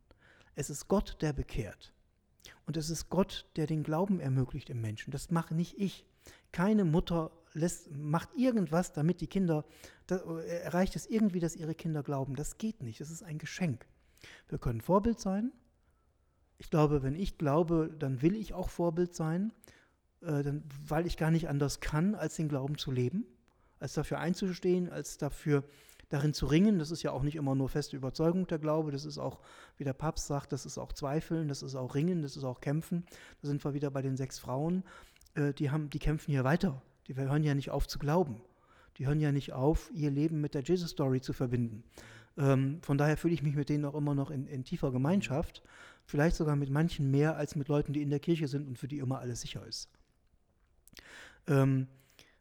[0.54, 1.92] Es ist Gott, der bekehrt.
[2.66, 5.10] Und es ist Gott, der den Glauben ermöglicht im Menschen.
[5.10, 6.06] Das mache nicht ich.
[6.52, 9.64] Keine Mutter lässt, macht irgendwas, damit die Kinder,
[10.06, 12.36] da, äh, erreicht es irgendwie, dass ihre Kinder glauben.
[12.36, 13.00] Das geht nicht.
[13.00, 13.86] Das ist ein Geschenk.
[14.48, 15.52] Wir können Vorbild sein.
[16.58, 19.52] Ich glaube, wenn ich glaube, dann will ich auch Vorbild sein,
[20.20, 23.26] äh, dann, weil ich gar nicht anders kann, als den Glauben zu leben,
[23.80, 25.64] als dafür einzustehen, als dafür
[26.08, 26.78] darin zu ringen.
[26.78, 29.40] Das ist ja auch nicht immer nur feste Überzeugung der Glaube, das ist auch,
[29.76, 32.60] wie der Papst sagt, das ist auch Zweifeln, das ist auch Ringen, das ist auch
[32.60, 33.04] Kämpfen.
[33.42, 34.84] Da sind wir wieder bei den sechs Frauen,
[35.34, 36.82] äh, die, haben, die kämpfen hier weiter.
[37.06, 38.40] Die hören ja nicht auf zu glauben.
[38.98, 41.84] Die hören ja nicht auf, ihr Leben mit der Jesus-Story zu verbinden.
[42.36, 45.62] Ähm, von daher fühle ich mich mit denen auch immer noch in, in tiefer Gemeinschaft.
[46.04, 48.88] Vielleicht sogar mit manchen mehr als mit Leuten, die in der Kirche sind und für
[48.88, 49.88] die immer alles sicher ist.
[51.46, 51.88] Ähm,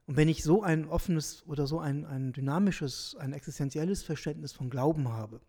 [0.05, 4.69] und wenn ich so ein offenes oder so ein, ein dynamisches, ein existenzielles Verständnis von
[4.69, 5.39] Glauben habe,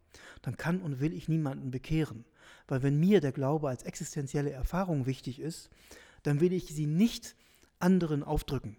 [0.42, 2.24] dann kann und will ich niemanden bekehren.
[2.68, 5.70] Weil wenn mir der Glaube als existenzielle Erfahrung wichtig ist,
[6.24, 7.36] dann will ich sie nicht
[7.78, 8.76] anderen aufdrücken,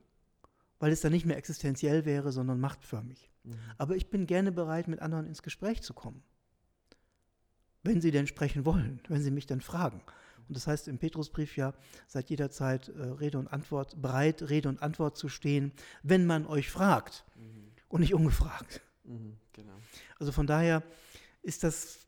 [0.80, 3.30] weil es dann nicht mehr existenziell wäre, sondern machtförmig.
[3.44, 3.54] Mhm.
[3.78, 6.22] Aber ich bin gerne bereit, mit anderen ins Gespräch zu kommen.
[7.84, 10.02] Wenn sie denn sprechen wollen, wenn sie mich dann fragen.
[10.48, 11.74] Und das heißt im Petrusbrief ja,
[12.08, 15.72] seid jederzeit äh, Rede und Antwort, bereit, Rede und Antwort zu stehen,
[16.04, 17.72] wenn man euch fragt mhm.
[17.90, 18.82] und nicht ungefragt.
[19.04, 19.76] Mhm, genau.
[20.20, 20.84] Also von daher
[21.42, 22.08] ist das,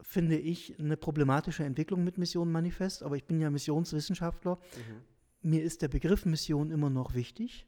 [0.00, 4.56] finde ich, eine problematische Entwicklung mit Mission Manifest, aber ich bin ja Missionswissenschaftler.
[4.56, 5.50] Mhm.
[5.50, 7.66] Mir ist der Begriff Mission immer noch wichtig.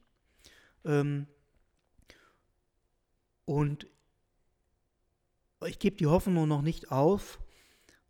[0.85, 1.27] Ähm,
[3.45, 3.87] und
[5.65, 7.39] ich gebe die Hoffnung noch nicht auf,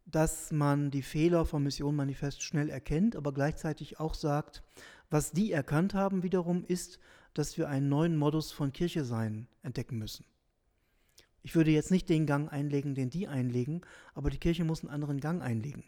[0.05, 4.63] dass man die Fehler vom Mission Manifest schnell erkennt, aber gleichzeitig auch sagt,
[5.09, 6.99] was die erkannt haben wiederum ist,
[7.33, 10.25] dass wir einen neuen Modus von Kirche sein entdecken müssen.
[11.43, 13.81] Ich würde jetzt nicht den Gang einlegen, den die einlegen,
[14.13, 15.83] aber die Kirche muss einen anderen Gang einlegen.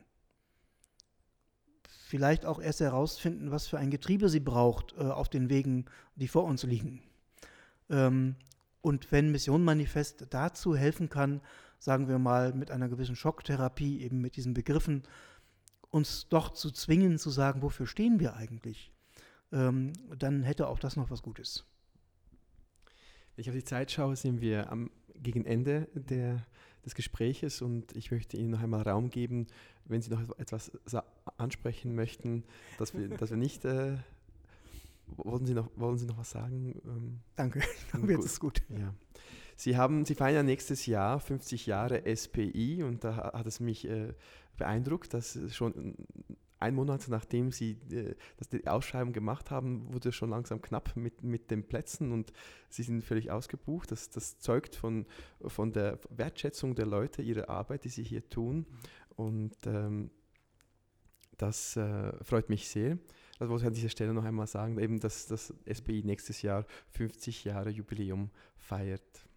[2.08, 5.86] Vielleicht auch erst herausfinden, was für ein Getriebe sie braucht äh, auf den Wegen,
[6.16, 7.02] die vor uns liegen.
[7.90, 8.36] Ähm,
[8.82, 11.42] und wenn Mission Manifest dazu helfen kann,
[11.80, 15.04] sagen wir mal, mit einer gewissen Schocktherapie, eben mit diesen Begriffen,
[15.90, 18.92] uns doch zu zwingen, zu sagen, wofür stehen wir eigentlich,
[19.52, 21.66] ähm, dann hätte auch das noch was Gutes.
[23.36, 24.92] Wenn ich auf die Zeit schaue, sind wir am,
[25.22, 26.46] gegen Ende der,
[26.86, 29.48] des Gespräches und ich möchte Ihnen noch einmal Raum geben,
[29.86, 30.72] wenn Sie noch etwas
[31.38, 32.44] ansprechen möchten,
[32.78, 33.66] dass wir, dass wir nicht.
[33.66, 33.98] Äh,
[35.18, 36.82] wollen, Sie noch, wollen Sie noch was sagen?
[36.86, 37.62] Ähm, Danke,
[37.92, 38.62] glaube, jetzt ist gut.
[38.70, 38.94] Ja.
[39.56, 43.88] Sie, haben, Sie feiern ja nächstes Jahr 50 Jahre SPI und da hat es mich
[43.88, 44.14] äh,
[44.58, 45.96] beeindruckt, dass schon
[46.64, 48.16] ein Monat nachdem Sie äh,
[48.52, 52.32] die Ausschreibung gemacht haben, wurde es schon langsam knapp mit, mit den Plätzen und
[52.70, 53.92] Sie sind völlig ausgebucht.
[53.92, 55.06] Das, das zeugt von,
[55.46, 58.66] von der Wertschätzung der Leute, ihrer Arbeit, die Sie hier tun
[59.16, 60.10] und ähm,
[61.38, 62.98] das äh, freut mich sehr.
[63.40, 66.66] Das wollte ich an dieser Stelle noch einmal sagen, eben dass das SPI nächstes Jahr
[66.92, 69.28] 50 Jahre Jubiläum feiert.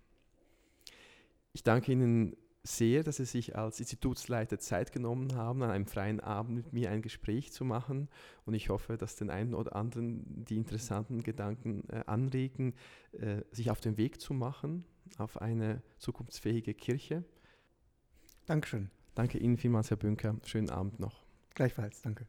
[1.52, 2.36] Ich danke Ihnen
[2.66, 6.90] sehr, dass Sie sich als Institutsleiter Zeit genommen haben, an einem freien Abend mit mir
[6.90, 8.08] ein Gespräch zu machen.
[8.44, 12.74] Und ich hoffe, dass den einen oder anderen die interessanten Gedanken äh, anregen,
[13.12, 14.84] äh, sich auf den Weg zu machen,
[15.18, 17.24] auf eine zukunftsfähige Kirche.
[18.46, 18.90] Dankeschön.
[19.14, 20.36] Danke Ihnen vielmals, Herr Bünker.
[20.44, 21.24] Schönen Abend noch.
[21.54, 22.26] Gleichfalls, danke.